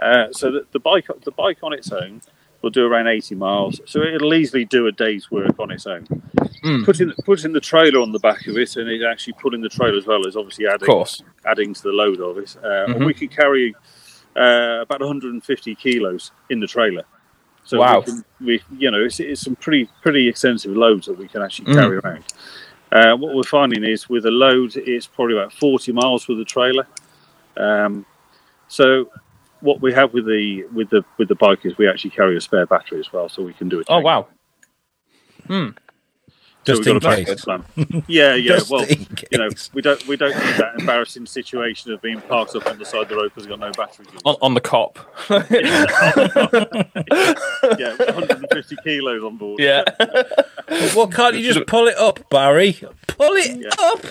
[0.00, 2.22] Uh, so the, the bike the bike on its own
[2.66, 3.80] will do around 80 miles.
[3.86, 6.04] So it'll easily do a day's work on its own.
[6.64, 6.84] Mm.
[6.84, 9.96] Putting putting the trailer on the back of it and it actually pulling the trailer
[9.96, 11.04] as well is obviously adding
[11.44, 12.56] adding to the load of it.
[12.62, 13.06] Uh, Mhm.
[13.06, 13.74] We can carry
[14.36, 17.04] uh, about 150 kilos in the trailer.
[17.64, 18.00] So Wow.
[18.00, 21.42] we, can, we you know it's, it's some pretty pretty extensive loads that we can
[21.42, 21.74] actually Mm.
[21.80, 22.24] carry around.
[22.90, 26.44] Uh, what we're finding is with a load, it's probably about 40 miles with the
[26.44, 26.86] trailer.
[27.56, 28.04] Um,
[28.68, 29.10] so
[29.60, 32.40] what we have with the with the with the bike is we actually carry a
[32.40, 33.86] spare battery as well, so we can do it.
[33.88, 34.28] Oh wow.
[35.46, 35.68] Hmm.
[36.66, 37.44] Just in case.
[37.44, 37.64] Plan.
[38.08, 38.56] Yeah, yeah.
[38.56, 38.84] Just well,
[39.30, 42.78] you know, we don't we don't need that embarrassing situation of being parked up on
[42.78, 44.08] the side of the road because we've got no batteries.
[44.24, 44.98] On, on the cop.
[47.78, 49.60] yeah, 150 kilos on board.
[49.60, 49.84] yeah.
[50.94, 52.72] Well, can't you just pull it up, Barry?
[53.06, 53.70] Pull it Yeah.
[53.80, 54.04] up.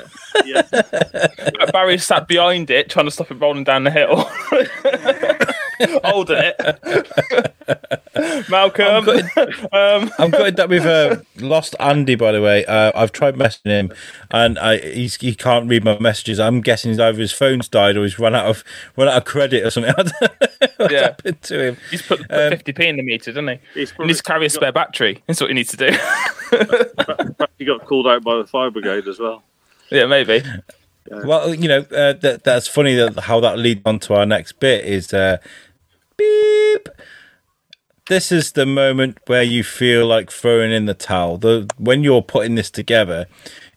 [0.46, 1.66] yeah.
[1.72, 4.30] Barry sat behind it, trying to stop it rolling down the hill.
[6.04, 8.04] Holding it.
[8.50, 9.08] Malcolm.
[9.72, 12.16] um, I'm gutted that we've uh, lost Andy.
[12.16, 13.94] By the way, uh, I've tried messaging him,
[14.32, 16.40] and I, he's, he can't read my messages.
[16.40, 18.64] I'm guessing he's either his phone's died or he's run out of
[18.98, 19.94] run out of credit or something.
[19.98, 21.02] I don't know what's Yeah.
[21.02, 21.78] happened to him.
[21.92, 23.60] he's put, put Um, 50p in the meter, doesn't he?
[23.74, 25.24] He's He needs to carry a spare battery.
[25.28, 25.90] That's what he needs to do.
[27.58, 29.42] He got called out by the fire brigade as well.
[29.90, 30.44] yeah, maybe.
[31.10, 34.60] Well, you know uh, that that's funny that how that leads on to our next
[34.60, 35.38] bit is uh,
[36.18, 36.90] beep.
[38.08, 41.38] This is the moment where you feel like throwing in the towel.
[41.38, 43.26] The when you're putting this together,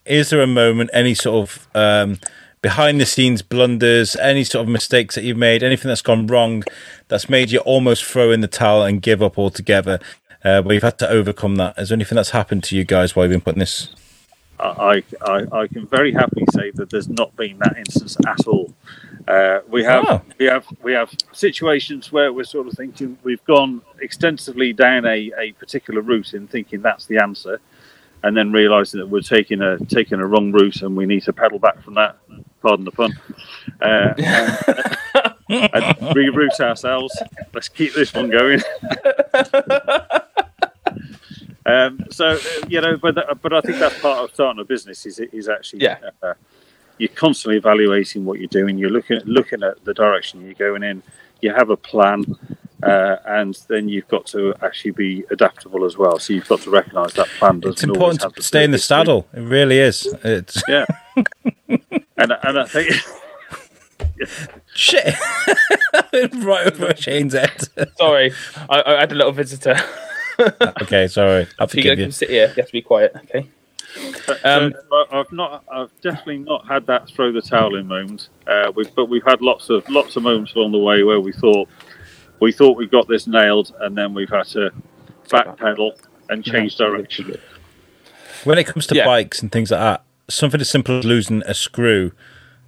[0.05, 2.19] is there a moment, any sort of um,
[2.61, 6.63] behind the scenes blunders, any sort of mistakes that you've made, anything that's gone wrong,
[7.09, 9.99] that's made you almost throw in the towel and give up altogether?
[10.45, 11.77] Uh, where you've had to overcome that.
[11.79, 13.89] Is there anything that's happened to you guys while you've been putting this?
[14.61, 18.75] I, I, I can very happily say that there's not been that instance at all.
[19.29, 20.23] Uh, we have Oh.
[20.39, 25.31] we have we have situations where we're sort of thinking we've gone extensively down a,
[25.39, 27.61] a particular route in thinking that's the answer,
[28.23, 31.33] and then realizing that we're taking a taking a wrong route and we need to
[31.35, 32.17] pedal back from that.
[32.63, 33.13] Pardon the pun.
[33.83, 34.15] Uh,
[35.51, 37.17] and, and reroute ourselves.
[37.53, 38.61] Let's keep this one going.
[41.67, 45.05] Um, so uh, you know, but but I think that's part of starting a business
[45.05, 45.99] is is actually Yeah.
[46.23, 46.33] uh,
[46.99, 48.79] you're constantly evaluating what you're doing.
[48.79, 51.03] You're looking at looking at the direction you're going in.
[51.41, 52.25] You have a plan,
[52.83, 56.19] uh, and then you've got to actually be adaptable as well.
[56.19, 58.79] So you've got to recognise that plan doesn't It's important have to stay in the
[58.79, 59.29] saddle.
[59.33, 60.07] It really is.
[60.25, 60.85] It's Yeah,
[61.69, 62.91] and and I think
[64.75, 65.15] shit.
[66.45, 67.63] right over Shane's head.
[67.97, 68.33] Sorry,
[68.69, 69.77] I, I had a little visitor.
[70.83, 71.47] okay, sorry.
[71.59, 72.05] I If you're forgive you.
[72.07, 73.49] come sit here, you have to be quiet, okay?
[74.45, 74.75] Um,
[75.11, 78.29] I've not, I've definitely not had that throw the towel in moment.
[78.47, 81.33] Uh, we've, but we've had lots of lots of moments along the way where we
[81.33, 81.69] thought
[82.41, 84.71] we thought we got this nailed, and then we've had to
[85.29, 85.93] backpedal
[86.29, 87.37] and change direction.
[88.45, 89.05] When it comes to Yeah.
[89.05, 92.13] bikes and things like that, something as simple as losing a screw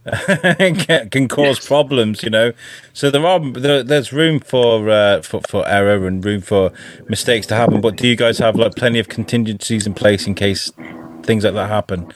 [0.26, 2.52] can, can cause problems, you know.
[2.94, 6.72] So there are there, there's room for, uh, for for error and room for
[7.08, 7.80] mistakes to happen.
[7.82, 10.72] But do you guys have like plenty of contingencies in place in case
[11.30, 12.12] things like that happen?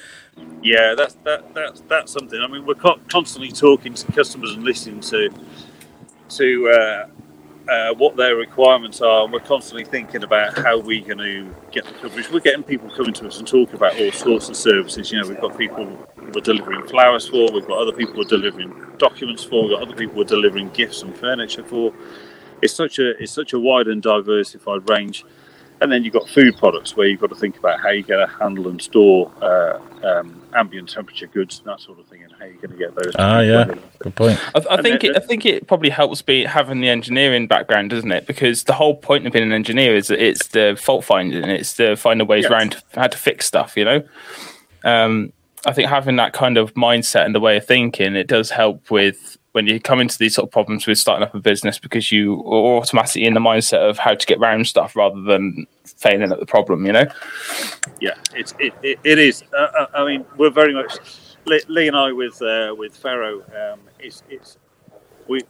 [0.60, 2.40] Yeah, that's that, that's that's something.
[2.40, 5.30] I mean, we're co- constantly talking to customers and listening to
[6.30, 11.18] to uh, uh, what their requirements are, and we're constantly thinking about how we're going
[11.18, 12.28] to get the coverage.
[12.28, 15.12] We're getting people coming to us and talking about all sorts of services.
[15.12, 15.86] You know, we've got people
[16.16, 19.94] we're delivering flowers for, we've got other people we're delivering documents for, we've got other
[19.94, 21.94] people we're delivering gifts and furniture for.
[22.62, 25.24] It's such a it's such a wide and diversified range.
[25.84, 28.26] And then you've got food products where you've got to think about how you're going
[28.26, 32.32] to handle and store uh, um, ambient temperature goods and that sort of thing, and
[32.38, 33.12] how you're going to get those.
[33.18, 33.66] Ah, yeah,
[33.98, 34.40] good point.
[34.54, 37.90] I, I think then- it, I think it probably helps be having the engineering background,
[37.90, 38.26] doesn't it?
[38.26, 41.74] Because the whole point of being an engineer is that it's the fault finding, it's
[41.74, 42.50] the finding ways Yes.
[42.52, 43.76] around how to fix stuff.
[43.76, 44.02] You know,
[44.84, 45.32] um,
[45.66, 48.90] I think having that kind of mindset and the way of thinking it does help
[48.90, 52.10] with when you come into these sort of problems with starting up a business because
[52.10, 56.32] you are automatically in the mindset of how to get around stuff rather than failing
[56.32, 56.84] at the problem.
[56.84, 57.04] You know,
[58.00, 59.44] yeah, it's it, it, it is.
[59.56, 60.98] Uh, uh, I mean, we're very much
[61.44, 63.42] Lee, Lee and I with uh, with Pharaoh.
[63.42, 64.58] Um, it's it's
[65.28, 65.42] we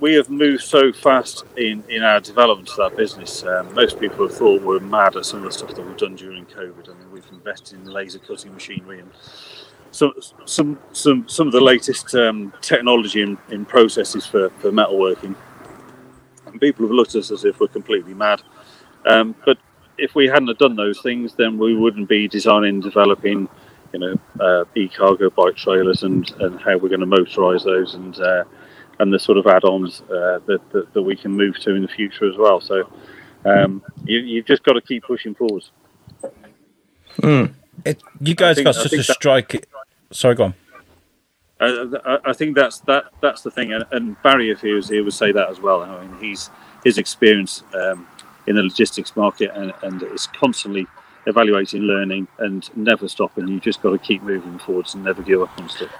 [0.00, 3.44] we have moved so fast in in our development of that business.
[3.44, 6.16] Um, most people have thought we're mad at some of the stuff that we've done
[6.16, 6.88] during COVID.
[6.88, 9.10] I mean, we've invested in laser cutting machinery and
[9.90, 10.12] some
[10.44, 15.34] some some some of the latest um, technology in, in processes for, for metalworking.
[16.46, 18.42] And people have looked at us as if we're completely mad.
[19.04, 19.58] Um, but
[19.98, 23.48] if we hadn't have done those things, then we wouldn't be designing, developing,
[23.92, 28.18] you know, uh, e-cargo bike trailers and, and how we're going to motorise those and
[28.20, 28.44] uh,
[28.98, 31.88] and the sort of add-ons uh, that, that, that we can move to in the
[31.88, 32.60] future as well.
[32.60, 32.90] So
[33.46, 35.64] um, you, you've just got to keep pushing forward.
[37.16, 37.54] Mm.
[37.86, 39.66] It, you guys think, got such a strike.
[40.12, 40.54] Sorry, go on.
[41.60, 45.04] I, I, think that's that that's the thing, and, and Barry, if he was here,
[45.04, 45.82] would say that as well.
[45.82, 46.50] I mean, he's
[46.84, 48.06] his experience um,
[48.46, 50.86] in the logistics market and, and is constantly
[51.26, 53.46] evaluating, learning, and never stopping.
[53.48, 55.90] You've just got to keep moving forwards and never give up on stuff.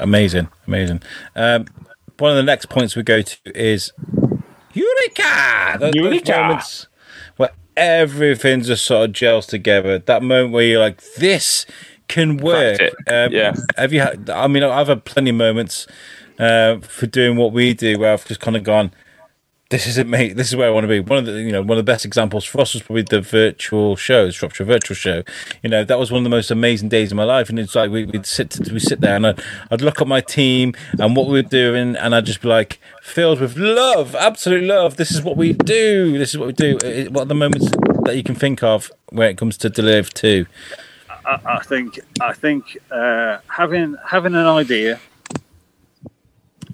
[0.00, 1.02] Amazing, amazing.
[1.34, 1.66] Um,
[2.18, 3.92] one of the next points we go to is
[4.72, 5.78] Eureka!
[5.78, 6.24] Those, Eureka!
[6.24, 6.86] Those moments
[7.36, 9.98] where everything just sort of gels together.
[9.98, 11.64] That moment where you're like, this
[12.08, 12.80] can work.
[13.06, 13.54] Um, yeah.
[13.76, 15.86] Have you had, I mean, I've had plenty of moments
[16.38, 18.92] uh, for doing what we do where I've just kind of gone,
[19.70, 20.34] this is it, mate.
[20.34, 21.00] This is where I want to be.
[21.00, 23.20] One of the, you know, one of the best examples for us was probably the
[23.20, 25.22] virtual show, the Shropshire Virtual Show.
[25.62, 27.50] You know, that was one of the most amazing days of my life.
[27.50, 30.22] And it's like we, would sit, we sit there, and I'd, I'd, look at my
[30.22, 34.64] team and what we were doing, and I'd just be like, filled with love, absolute
[34.64, 34.96] love.
[34.96, 36.16] This is what we do.
[36.16, 36.78] This is what we do.
[37.10, 37.70] What are the moments
[38.04, 40.46] that you can think of when it comes to Deliv Two?
[41.28, 45.00] I, I think, I think uh, having having an idea,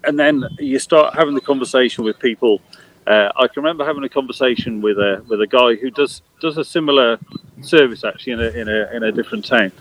[0.05, 2.61] and then you start having the conversation with people
[3.07, 6.57] uh, I can remember having a conversation with a with a guy who does does
[6.57, 7.19] a similar
[7.61, 9.73] service actually in a in a in a different town.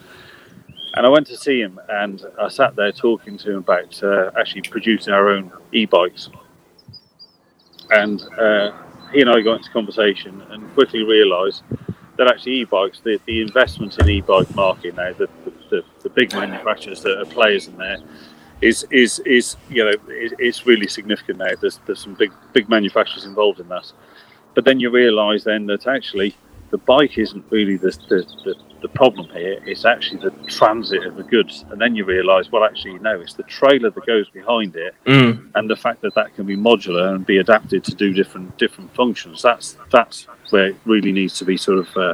[0.95, 4.30] And I went to see him, and I sat there talking to him about uh,
[4.38, 6.30] actually producing our own e-bikes.
[7.89, 8.71] And uh,
[9.11, 11.63] he and I got into conversation, and quickly realised
[12.18, 15.28] that actually e-bikes, the, the investment in e-bike market now, the,
[15.70, 17.97] the, the big manufacturers that are players in there,
[18.61, 21.49] is is is you know it's really significant now.
[21.59, 23.91] There's there's some big big manufacturers involved in that,
[24.53, 26.36] but then you realise then that actually
[26.70, 31.15] the bike isn't really the, the, the, the, problem here is actually the transit of
[31.15, 34.75] the goods, and then you realise well actually no, it's the trailer that goes behind
[34.75, 35.49] it, mm.
[35.55, 38.93] and the fact that that can be modular and be adapted to do different different
[38.93, 39.41] functions.
[39.41, 41.97] That's that's where it really needs to be sort of.
[41.97, 42.13] Uh,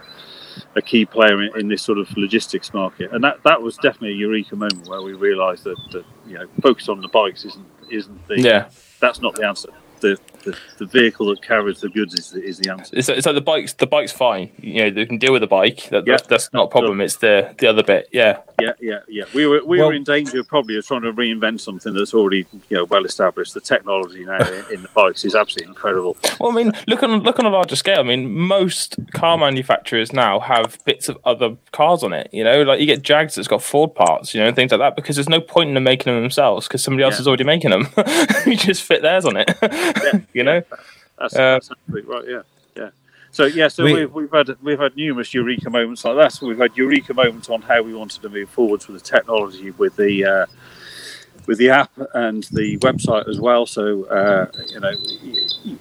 [0.76, 4.12] a key player in, in, this sort of logistics market, and that, that was definitely
[4.12, 7.66] a eureka moment where we realised that, that you know focus on the bikes isn't
[7.90, 9.70] isn't the yeah that's not the answer
[10.00, 12.96] the, the, the, vehicle that carries the goods is the, is the answer.
[12.96, 14.50] It's, it's like the bike's the bike's fine.
[14.60, 15.90] You know, they can deal with the bike.
[15.90, 17.02] That, yeah, that's, that's not a problem.
[17.02, 18.10] It's the the other bit.
[18.12, 18.40] Yeah.
[18.62, 19.24] Yeah, yeah, yeah.
[19.34, 22.46] We were we well, were in danger probably of trying to reinvent something that's already
[22.70, 23.54] you know well established.
[23.54, 26.18] The technology now in, in the bikes is absolutely incredible.
[26.40, 28.00] Well, I mean, look on look on a larger scale.
[28.00, 32.30] I mean, most car manufacturers now have bits of other cars on it.
[32.34, 34.34] You know, like you get Jags that's got Ford parts.
[34.34, 36.84] You know, things like that because there's no point in them making them themselves because
[36.84, 37.22] somebody else yeah.
[37.22, 37.88] is already making them.
[38.46, 39.50] you just fit theirs on it.
[40.04, 40.62] yeah, you know.
[41.20, 42.26] That's, uh, that's absolutely right.
[42.28, 42.42] Yeah,
[42.76, 42.90] yeah.
[43.32, 46.32] So yeah, so we, have we've had we've had numerous eureka moments like that.
[46.32, 49.72] So we've had eureka moments on how we wanted to move forwards with the technology,
[49.72, 50.46] with the uh,
[51.46, 53.66] with the app and the website as well.
[53.66, 54.94] So uh, you know,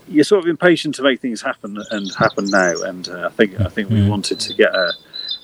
[0.09, 2.75] you're sort of impatient to make things happen and happen now.
[2.83, 4.09] And uh, I think I think we mm.
[4.09, 4.93] wanted to get a,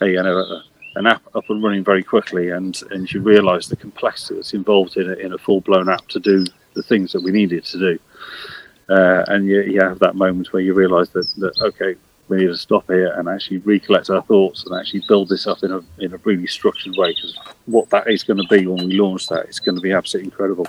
[0.03, 0.65] a you know a,
[0.97, 4.97] an app up and running very quickly, and and you realise the complexity that's involved
[4.99, 6.45] in a, in a full blown app to do
[6.75, 7.99] the things that we needed to do
[8.89, 11.95] uh, and you, you have that moment where you realise that, that okay,
[12.29, 15.63] we need to stop here and actually recollect our thoughts and actually build this up
[15.63, 17.13] in a in a really structured way.
[17.15, 19.93] Because what that is going to be when we launch that, it's going to be
[19.93, 20.67] absolutely incredible.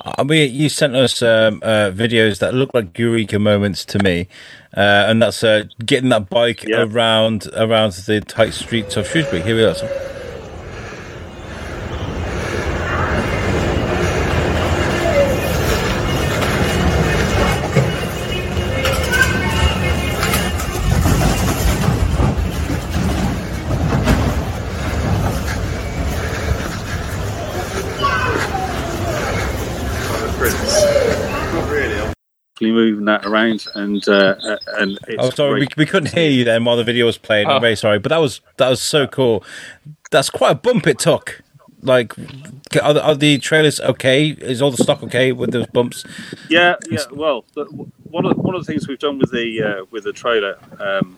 [0.00, 4.28] I mean, you sent us um, uh, videos that look like eureka moments to me,
[4.76, 6.82] uh, and that's uh, getting that bike yeah.
[6.82, 9.42] around around the tight streets of Shrewsbury.
[9.42, 10.17] Here we are.
[32.60, 36.64] Moving that around and uh, uh and oh sorry we, we couldn't hear you then
[36.64, 37.46] while the video was playing.
[37.46, 37.52] Oh.
[37.52, 39.44] i'm very sorry but that was that was so cool.
[40.10, 41.42] That's quite a bump it took.
[41.82, 42.18] Like
[42.82, 44.28] are the, are the trailers okay?
[44.28, 46.04] Is all the stock okay with those bumps?
[46.48, 47.44] Yeah yeah well
[48.10, 51.16] one of one of the things we've done with the uh, with the trailer um,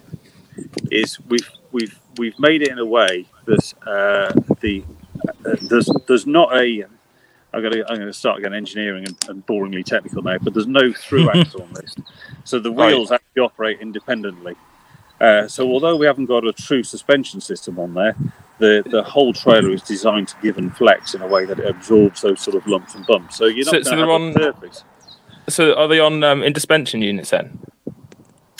[0.91, 4.84] is we've we've we've made it in a way that uh, the
[5.47, 6.84] uh, there's there's not a
[7.53, 10.55] I've got to, I'm going to start again engineering and, and boringly technical now, but
[10.55, 11.94] there's no through axle on this.
[12.44, 13.20] So the wheels right.
[13.20, 14.57] actually operate independently.
[15.20, 18.16] Uh, so although we haven't got a true suspension system on there,
[18.59, 21.66] the the whole trailer is designed to give and flex in a way that it
[21.66, 23.36] absorbs those sort of lumps and bumps.
[23.36, 24.84] So you're not So- so they're on- surface.
[25.48, 27.59] So are they on um, in suspension units then?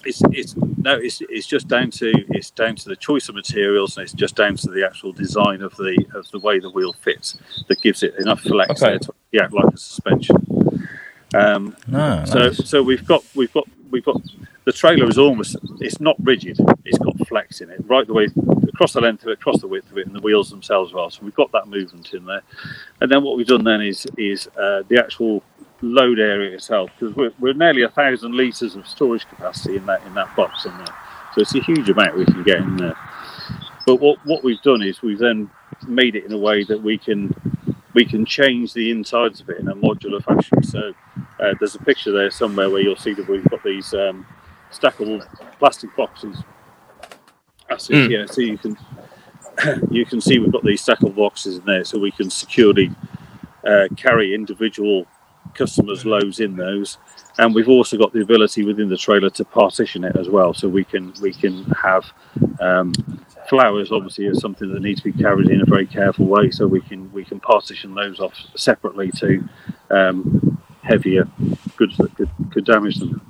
[0.05, 3.97] It's it's no, it's it's just down to it's down to the choice of materials,
[3.97, 6.93] and it's just down to the actual design of the of the way the wheel
[6.93, 7.39] fits
[7.69, 8.99] that gives it enough flex Okay.
[8.99, 10.37] to yeah, like a suspension.
[11.35, 12.69] Um, No, So nice.
[12.69, 14.21] so we've got we've got we've got
[14.65, 16.59] the trailer is almost it's not rigid.
[16.85, 18.29] It's got flex in it right the way
[18.69, 20.95] across the length of it, across the width of it, and the wheels themselves as
[20.95, 21.11] well.
[21.11, 22.43] So we've got that movement in there.
[23.01, 25.43] And then what we've done then is is uh, the actual
[25.83, 30.03] load area itself because we're, we're nearly a thousand liters of storage capacity in that
[30.07, 30.95] in that box in there.
[31.35, 32.97] So it's a huge amount we can get in there.
[33.87, 35.51] But what what we've done is we've then
[35.89, 37.33] made it in a way that we can
[37.95, 40.62] we can change the insides of it in a modular fashion.
[40.62, 40.93] So
[41.41, 44.26] uh, there's a picture there somewhere where you'll see that we've got these um,
[44.70, 45.26] stackable
[45.59, 46.37] plastic boxes.
[47.68, 48.11] That's it, Mm.
[48.11, 48.26] yeah.
[48.26, 48.76] So you can
[49.91, 52.91] you can see we've got these stackable boxes in there, so we can securely
[53.66, 55.07] uh, carry individual
[55.55, 56.99] customers' loads in those.
[57.39, 60.69] And we've also got the ability within the trailer to partition it as well, so
[60.69, 62.13] we can we can have
[62.61, 62.93] um,
[63.49, 63.93] flowers.
[63.93, 66.81] Obviously, is something that needs to be carried in a very careful way, so we
[66.81, 69.49] can we can partition those off separately to
[69.91, 71.29] um, heavier
[71.77, 73.21] goods that could, could damage them.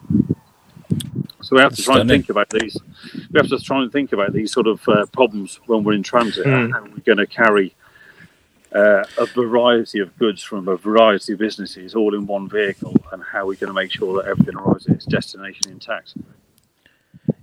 [1.43, 2.77] So we have to try and think about these.
[3.33, 6.03] We have to try and think about these sort of uh, problems when we're in
[6.03, 6.47] transit.
[6.47, 6.73] Mm.
[6.73, 7.75] How we're going to carry
[8.75, 13.23] uh, a variety of goods from a variety of businesses all in one vehicle, and
[13.23, 16.15] how we're going to make sure that everything arrives at its destination intact.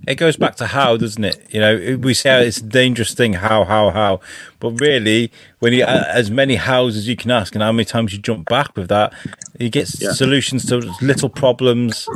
[0.06, 1.46] It goes back to how, doesn't it?
[1.50, 4.20] You know, we say it's a dangerous thing, how, how, how.
[4.58, 7.84] But really, when you uh, as many hows as you can ask, and how many
[7.84, 9.12] times you jump back with that,
[9.58, 10.12] you get Yeah.
[10.12, 12.08] solutions to little problems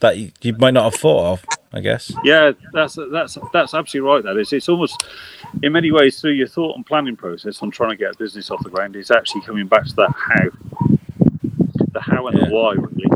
[0.00, 1.44] that you, you might not have thought of.
[1.76, 2.10] I guess.
[2.24, 4.24] Yeah, that's that's that's absolutely right.
[4.24, 5.04] That is, it's almost
[5.62, 8.50] in many ways through your thought and planning process on trying to get a business
[8.50, 8.96] off the ground.
[8.96, 10.48] It's actually coming back to that how,
[11.92, 12.46] the how and Yeah.
[12.46, 13.10] the why, really,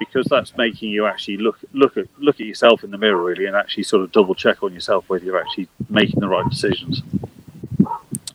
[0.00, 3.46] because that's making you actually look look at look at yourself in the mirror, really,
[3.46, 7.02] and actually sort of double check on yourself whether you're actually making the right decisions.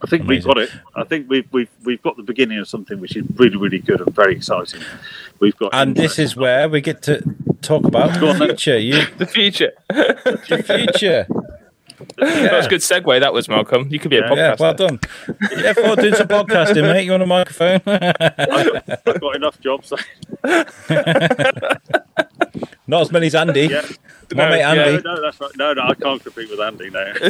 [0.07, 0.69] I think we've got it.
[0.95, 3.99] I think we've we've we've got the beginning of something which is really really good
[3.99, 4.81] and very exciting.
[5.41, 7.21] We've got And this is where we get to
[7.61, 8.77] talk about Go on the future.
[8.79, 9.73] You, The future.
[9.89, 11.27] the future.
[12.17, 13.19] That was a good segue.
[13.19, 13.87] That was Malcolm.
[13.89, 14.29] You could be a Yeah.
[14.29, 14.37] podcaster.
[14.37, 14.99] Yeah, well done.
[15.57, 17.03] Yeah, for doing some podcasting, mate.
[17.05, 17.81] You want a microphone?
[17.87, 19.91] I've got enough jobs.
[22.87, 23.67] Not as many as Andy.
[23.67, 23.85] yeah.
[24.35, 24.61] No, mate.
[24.61, 25.01] Andy.
[25.03, 25.51] No, no, that's right.
[25.55, 27.05] No, no, I can't compete with Andy now.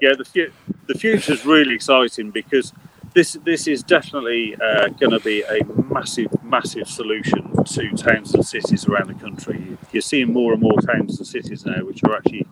[0.00, 0.52] yeah, the fu-
[0.86, 2.74] the future's really exciting because
[3.14, 8.44] this this is definitely uh, going to be a massive, massive solution to towns and
[8.44, 9.78] cities around the country.
[9.90, 12.46] You're seeing more and more towns and cities now which are actually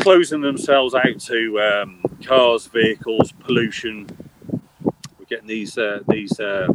[0.00, 4.06] closing themselves out to um, cars, vehicles, pollution.
[5.18, 6.68] We're getting these uh, these uh,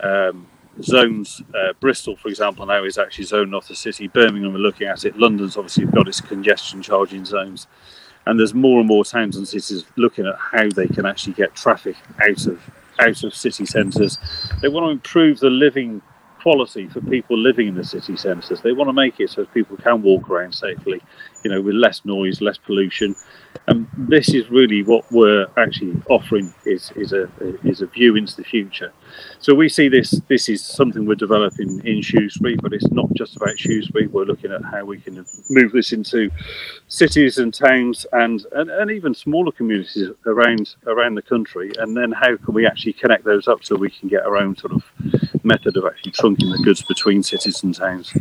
[0.00, 0.46] um,
[0.82, 1.42] zones.
[1.54, 4.08] Uh, Bristol, for example, now is actually zoned off the city.
[4.08, 5.18] Birmingham are looking at it.
[5.18, 7.66] London's obviously got its congestion charging zones,
[8.26, 11.54] and there's more and more towns and cities looking at how they can actually get
[11.54, 12.60] traffic out of
[12.98, 14.18] out of city centres.
[14.60, 16.02] They want to improve the living
[16.40, 18.60] quality for people living in the city centres.
[18.60, 21.00] They want to make it so people can walk around safely,
[21.44, 23.14] you know, with less noise, less pollution.
[23.66, 27.28] And this is really what we're actually offering is, is a
[27.64, 28.92] is a view into the future.
[29.38, 33.36] So we see this this is something we're developing in Shrewsbury, but it's not just
[33.36, 34.08] about Shrewsbury.
[34.08, 36.30] We're looking at how we can move this into
[36.88, 41.70] cities and towns and, and, and even smaller communities around around the country.
[41.78, 44.56] And then how can we actually connect those up so we can get our own
[44.56, 44.82] sort of
[45.44, 48.12] method of actually trunking the goods between cities and towns.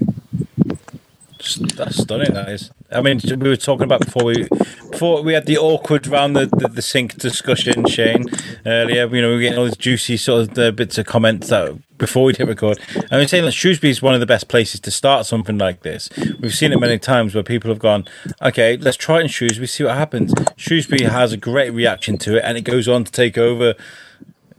[1.76, 2.34] That's stunning.
[2.34, 2.72] That is.
[2.92, 4.48] I mean, we were talking about before we
[4.92, 8.26] before we had the awkward round the, the, the sink discussion, Shane.
[8.66, 11.48] Earlier, you know, we were getting all these juicy sort of uh, bits of comments
[11.50, 12.80] that before we hit record.
[12.96, 15.82] And we're saying that Shrewsbury is one of the best places to start something like
[15.82, 16.10] this.
[16.40, 18.06] We've seen it many times where people have gone,
[18.42, 20.34] okay, let's try it in Shrewsbury, see what happens.
[20.58, 23.76] Shrewsbury has a great reaction to it, and it goes on to take over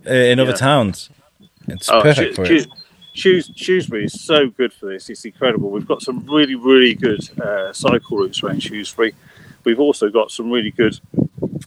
[0.06, 0.56] uh, in other Yeah.
[0.56, 1.10] towns.
[1.68, 2.62] It's Oh, perfect Shew- for it.
[2.64, 2.70] Shew-
[3.12, 5.11] Shrewsbury is so good for this.
[5.11, 5.70] It's incredible.
[5.70, 9.14] We've got some really, really good uh, cycle routes around Shrewsbury.
[9.64, 10.98] We've also got some really good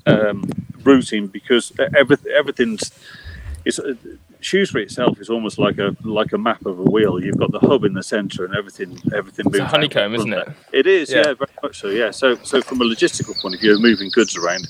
[0.06, 0.50] um,
[0.84, 2.92] routing because everything, everything's.
[3.66, 3.94] It's, uh,
[4.42, 7.24] Shrewsbury itself is almost like a like a map of a wheel.
[7.24, 10.50] You've got the hub in the centre, and everything everything It's a honeycomb, isn't it?
[10.74, 11.18] It is, Yeah.
[11.28, 11.34] yeah.
[11.36, 11.88] very much so.
[11.90, 12.12] Yeah.
[12.12, 14.68] So, so from a logistical point of view, moving goods around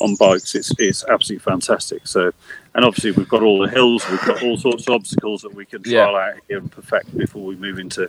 [0.00, 2.06] on bikes, it's it's absolutely fantastic.
[2.06, 2.32] So,
[2.74, 5.64] and obviously we've got all the hills, we've got all sorts of obstacles that we
[5.66, 6.04] can Yeah.
[6.04, 8.08] trial out here and perfect before we move into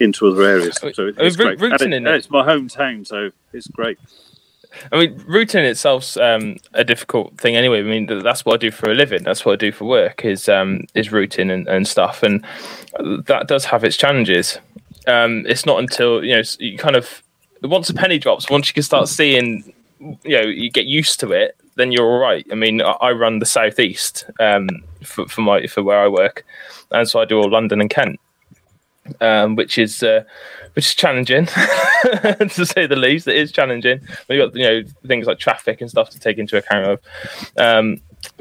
[0.00, 0.76] into other areas.
[0.78, 1.60] So it- it's great.
[1.62, 3.98] it- in it- it's my hometown, so it's great.
[4.90, 7.80] I mean, routing itself's um, a difficult thing anyway.
[7.80, 9.22] I mean, that's what I do for a living.
[9.22, 12.42] That's what I do for work is um, is routing and, and stuff, and
[13.26, 14.58] that does have its challenges.
[15.06, 17.22] Um, it's not until you know you kind of
[17.62, 19.72] once a penny drops, once you can start seeing,
[20.24, 22.46] you know, you get used to it, then you're all right.
[22.50, 24.68] I mean, I, I run the southeast um,
[25.02, 26.44] for, for my for where I work,
[26.90, 28.20] and so I do all London and Kent,
[29.20, 30.24] um, which is uh,
[30.74, 33.28] which is challenging to say the least.
[33.28, 34.00] It is challenging.
[34.28, 37.00] We got you know things like traffic and stuff to take into account of,
[37.56, 38.00] um,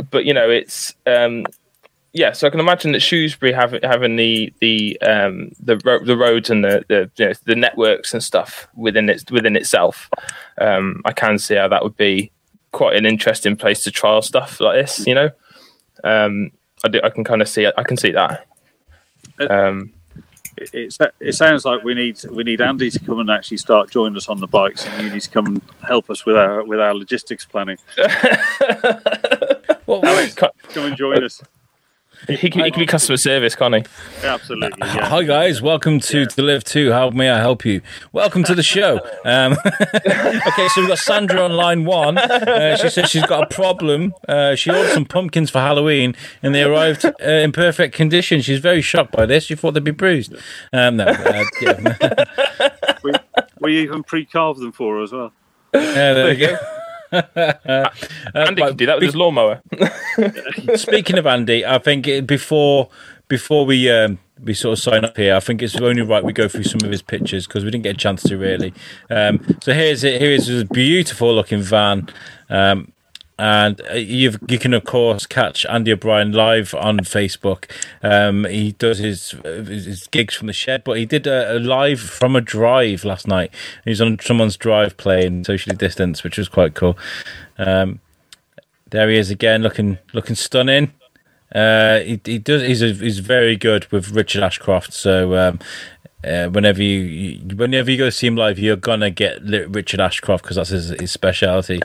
[0.09, 1.45] but you know it's um,
[2.13, 2.31] yeah.
[2.33, 6.49] So I can imagine that Shrewsbury having having the the um, the ro- the roads
[6.49, 10.09] and the the, you know, the networks and stuff within its within itself.
[10.59, 12.31] Um, I can see how that would be
[12.71, 15.05] quite an interesting place to trial stuff like this.
[15.05, 15.29] You know,
[16.03, 16.51] um,
[16.83, 17.65] I do, I can kind of see.
[17.65, 18.45] I can see that.
[19.49, 19.93] Um,
[20.57, 23.89] It, it's, it sounds like we need we need Andy to come and actually start
[23.89, 26.63] joining us on the bikes, and you need to come and help us with our
[26.63, 27.77] with our logistics planning.
[29.87, 30.51] Well, Alex, come
[30.85, 31.41] and join us.
[32.27, 33.83] He can, he can be customer service, can't he?
[34.23, 34.77] Absolutely.
[34.79, 35.07] Yeah.
[35.07, 36.91] Hi guys, welcome to Deliv 2.
[36.91, 37.81] How may I help you?
[38.11, 38.99] Welcome to the show.
[39.25, 42.19] Um, okay, so we've got Sandra on line one.
[42.19, 44.13] Uh, she says she's got a problem.
[44.27, 48.41] Uh, she ordered some pumpkins for Halloween, and they arrived uh, in perfect condition.
[48.41, 49.45] She's very shocked by this.
[49.45, 50.35] She thought they'd be bruised.
[50.71, 52.69] Um, no, uh, yeah.
[53.03, 53.13] we,
[53.59, 55.33] we even pre-carved them for her as well.
[55.73, 56.57] Uh, there you go.
[57.11, 57.89] Uh,
[58.33, 59.61] Andy can do that with be- his lawnmower.
[60.75, 62.89] Speaking of Andy, I think it, before
[63.27, 66.33] before we um, we sort of sign up here, I think it's only right we
[66.33, 68.73] go through some of his pictures because we didn't get a chance to really.
[69.09, 70.21] Um, so here's it.
[70.21, 72.09] Here is a beautiful looking van.
[72.49, 72.91] Um,
[73.41, 77.65] and uh, you've, you can of course catch Andy O'Brien live on Facebook.
[78.03, 81.99] Um, he does his his gigs from the shed, but he did a, a live
[81.99, 83.51] from a drive last night.
[83.83, 86.95] He was on someone's drive playing socially distanced, which was quite cool.
[87.57, 87.99] Um,
[88.91, 90.93] there he is again, looking looking stunning.
[91.51, 92.61] Uh, he, he does.
[92.61, 94.93] He's a, he's very good with Richard Ashcroft.
[94.93, 95.59] So um,
[96.23, 100.43] uh, whenever you, you whenever you go see him live, you're gonna get Richard Ashcroft
[100.43, 101.79] because that's his, his speciality.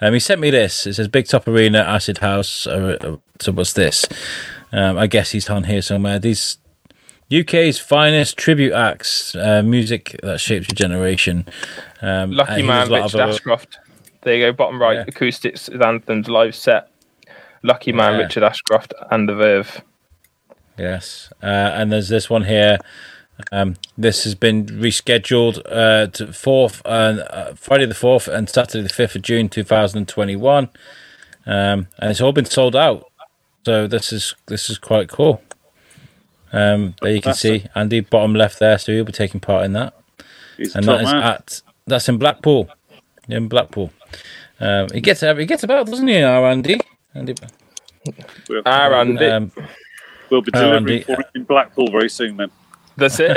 [0.00, 0.86] Um, he sent me this.
[0.86, 2.66] It says Big Top Arena Acid House.
[2.66, 4.04] Uh, uh, so what's this?
[4.72, 6.18] Um, I guess he's on here somewhere.
[6.18, 6.58] These
[7.32, 11.46] UK's finest tribute acts, uh, music that shapes your generation.
[12.02, 13.78] Um, Lucky Man, Richard Ashcroft.
[14.22, 15.04] There you go, bottom right, Yeah.
[15.06, 16.88] acoustics with anthems, live set.
[17.62, 18.24] Lucky Man, Yeah.
[18.24, 19.82] Richard Ashcroft, and the Verve.
[20.78, 22.78] Yes, uh, and there's this one here.
[23.52, 28.82] Um, this has been rescheduled uh, to fourth and uh, Friday the fourth and Saturday
[28.82, 30.70] the fifth of June, two thousand and twenty-one,
[31.44, 33.10] um, and it's all been sold out.
[33.66, 35.42] So this is this is quite cool.
[36.52, 39.72] Um, there you can see Andy bottom left there, so he'll be taking part in
[39.74, 39.92] that,
[40.56, 41.22] He's a and top that is man.
[41.22, 42.70] at that's in Blackpool,
[43.28, 43.92] in Blackpool.
[44.60, 46.80] Um, he gets he gets about, doesn't he, our Andy?
[47.14, 47.34] Andy,
[48.48, 49.26] We'll, Ah, Andy.
[49.26, 49.52] um,
[50.30, 51.02] we'll be delivering Andy.
[51.02, 52.50] for him in Blackpool very soon, then.
[52.96, 53.36] That's it.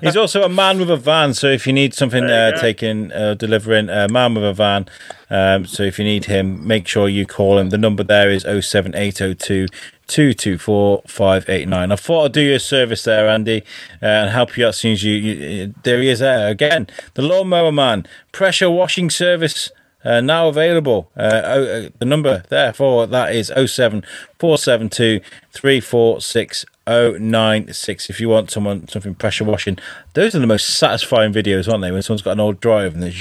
[0.02, 3.10] He's also a man with a van, so if you need something you uh, taken,
[3.10, 4.88] uh, delivering, a man with a van.
[5.28, 7.70] Um, so if you need him, make sure you call him.
[7.70, 9.66] The number there is 07802
[10.06, 11.92] 224 589.
[11.92, 13.62] I thought I'd do you a service there, Andy,
[14.00, 15.74] uh, and help you out as soon as you, you.
[15.82, 16.86] There he is there again.
[17.14, 19.70] The Lawnmower Man, pressure washing service.
[20.06, 21.10] Uh, now available.
[21.16, 29.16] Uh, oh, uh, the number therefore, that is 07472 346 If you want someone something
[29.16, 29.78] pressure washing,
[30.14, 31.90] those are the most satisfying videos, aren't they?
[31.90, 33.14] When someone's got an old drive and they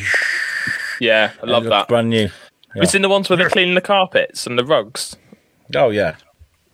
[1.00, 1.88] yeah, I love that.
[1.88, 2.28] brand new.
[2.28, 5.16] Have you seen the ones where they're cleaning the carpets and the rugs?
[5.76, 6.18] Oh yeah.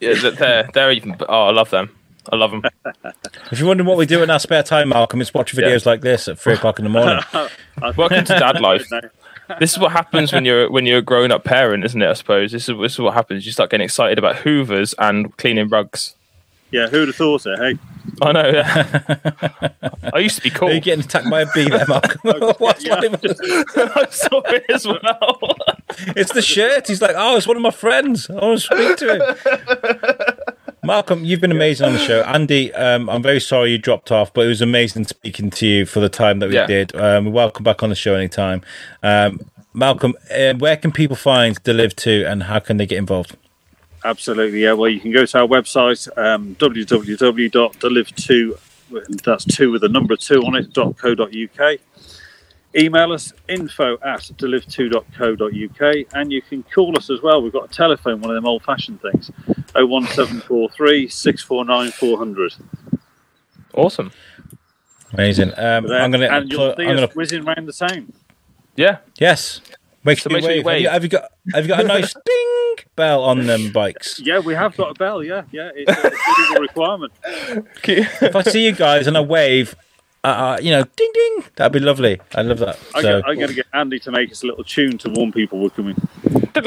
[0.01, 1.16] Yeah, they're they're even.
[1.30, 1.95] Oh, I love them.
[2.32, 2.64] I love them.
[3.51, 6.01] If you're wondering what we do in our spare time, Malcolm, it's watch videos like
[6.01, 7.24] this at three o'clock in the morning.
[7.97, 8.88] Welcome to dad life.
[9.59, 12.07] This is what happens when you're when you're a grown up parent, isn't it?
[12.09, 13.45] I suppose this is this is what happens.
[13.45, 16.15] You start getting excited about Hoovers and cleaning rugs.
[16.71, 17.59] Yeah, who'd have thought it?
[17.59, 17.77] Hey,
[18.21, 18.49] I know.
[18.49, 19.69] Yeah.
[20.13, 20.69] I used to be cool.
[20.69, 22.21] Are you getting attacked by a bee there, Malcolm?
[22.59, 22.95] What's Yeah.
[22.95, 23.37] what it-
[23.77, 25.39] I saw it as well.
[26.15, 26.87] It's the shirt.
[26.87, 28.29] He's like, oh, it's one of my friends.
[28.29, 30.30] I want to speak to him.
[30.84, 32.21] Malcolm, you've been amazing on the show.
[32.23, 35.86] Andy, um, I'm very sorry you dropped off, but it was amazing speaking to you
[35.86, 36.65] for the time that we Yeah.
[36.65, 36.95] did.
[36.95, 38.63] Um, welcome back on the show anytime.
[39.03, 39.41] Um,
[39.75, 43.36] Malcolm, uh, where can people find Deliv 2 and how can they get involved?
[44.03, 44.63] absolutely.
[44.63, 48.57] Yeah, well, you can go to our website, um, www.deliv2,
[49.23, 51.77] that's two with a number two on it, .co.uk.
[52.76, 57.41] Email us info at deliv2.co.uk and you can call us as well.
[57.41, 59.30] We've got a telephone, one of them old fashioned things,
[59.76, 62.53] 01743 649 400.
[63.74, 64.11] Awesome.
[65.13, 65.49] Amazing.
[65.57, 66.32] Um, I'm going to.
[66.34, 66.55] and to.
[66.55, 67.13] you'll see I'm us going to.
[67.15, 68.13] whizzing around the town.
[68.78, 68.99] Yeah.
[69.17, 69.59] Yes.
[70.03, 70.76] Make So sure make you sure you wave.
[70.76, 74.19] Have, you, have you got have you got a nice ding bell on them bikes?
[74.19, 75.24] Yeah, we have got a bell.
[75.24, 77.11] Yeah, yeah, it's a, it's a requirement.
[77.84, 79.76] If I see you guys and I wave,
[80.24, 82.19] uh, uh, you know, ding ding, that'd be lovely.
[82.36, 82.78] I love that.
[82.95, 85.32] I'm, So, gonna, I'm gonna get Andy to make us a little tune to warn
[85.32, 85.95] people we're coming.
[86.53, 86.59] I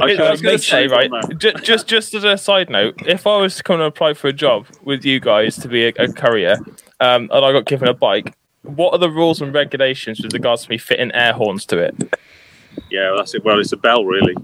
[0.00, 1.60] I was going to say, right, that.
[1.62, 4.32] just just as a side note, if I was to come and apply for a
[4.32, 6.56] job with you guys to be a, a courier,
[7.00, 10.64] um, and I got given a bike, what are the rules and regulations with regards
[10.64, 11.94] to me fitting air horns to it?
[12.90, 13.44] Yeah, well, that's it.
[13.44, 14.34] Well, it's a bell, really.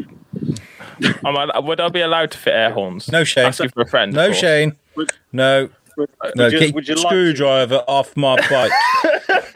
[1.25, 3.11] Am I, would I be allowed to fit air horns?
[3.11, 3.47] No, Shane.
[3.47, 4.13] Asking for a friend.
[4.13, 4.33] no.
[4.33, 4.77] Shane.
[5.33, 5.71] No, Would,
[6.37, 6.45] no.
[6.45, 8.73] would you, Get would you your like screwdriver off my bike.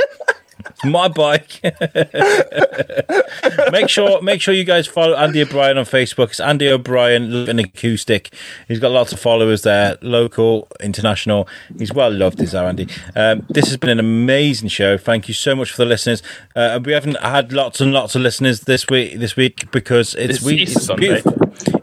[0.85, 1.61] my bike.
[3.73, 6.31] make sure, make sure you guys follow Andy O'Brien on Facebook.
[6.31, 8.35] It's Andy O'Brien Living Acoustic.
[8.69, 11.49] He's got lots of followers there, local, international.
[11.79, 12.89] He's well loved, is our Andy.
[13.15, 14.99] Um, this has been an amazing show.
[14.99, 16.23] Thank you so much for the listeners.
[16.55, 19.19] Uh, we haven't had lots and lots of listeners this week.
[19.19, 21.23] This week because it's, It's we, Easter it's Sunday.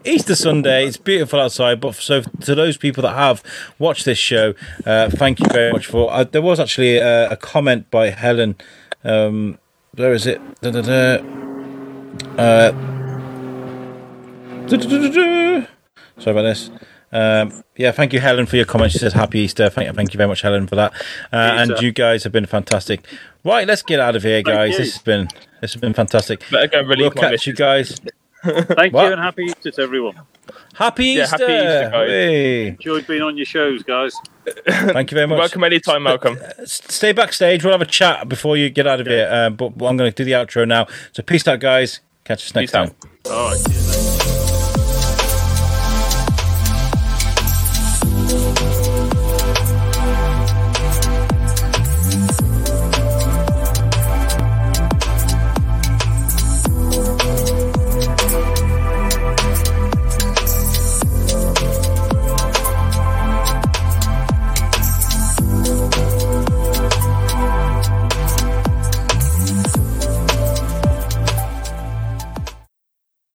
[0.05, 0.87] Easter Sunday.
[0.87, 1.79] It's beautiful outside.
[1.79, 3.43] But so to those people that have
[3.79, 4.53] watched this show,
[4.85, 6.11] uh, thank you very much for.
[6.11, 8.55] Uh, there was actually a, a comment by Helen.
[9.03, 9.57] Um,
[9.95, 10.39] where is it?
[10.61, 11.17] Da, da, da.
[12.37, 12.71] Uh.
[14.69, 16.69] Sorry about this.
[17.11, 18.91] Um, yeah, thank you, Helen, for your comment.
[18.93, 19.69] She says Happy Easter.
[19.69, 20.93] Thank, thank you very much, Helen, for that.
[21.33, 23.05] Uh, and you guys have been fantastic.
[23.43, 24.77] Right, let's get out of here, guys.
[24.77, 25.27] This has been
[25.59, 26.41] this has been fantastic.
[26.49, 27.99] Better go and relieve We'll catch you guys.
[28.43, 29.05] Thank What?
[29.07, 30.15] you and happy Easter to everyone.
[30.73, 31.19] Happy Easter!
[31.19, 31.47] Yeah, Easter!
[31.47, 32.09] happy Easter, guys.
[32.09, 32.67] Hey.
[32.67, 34.13] Enjoyed being on your shows, guys.
[34.67, 35.37] Thank you very much.
[35.37, 36.37] Welcome anytime, Malcolm.
[36.59, 37.63] S- Stay backstage.
[37.63, 39.29] We'll have a chat before you get out of here.
[39.31, 40.87] Um, but I'm going to do the outro now.
[41.11, 41.99] So peace out, guys.
[42.23, 42.99] Catch us next Peace out.
[43.01, 43.11] time.
[43.31, 44.17] All right.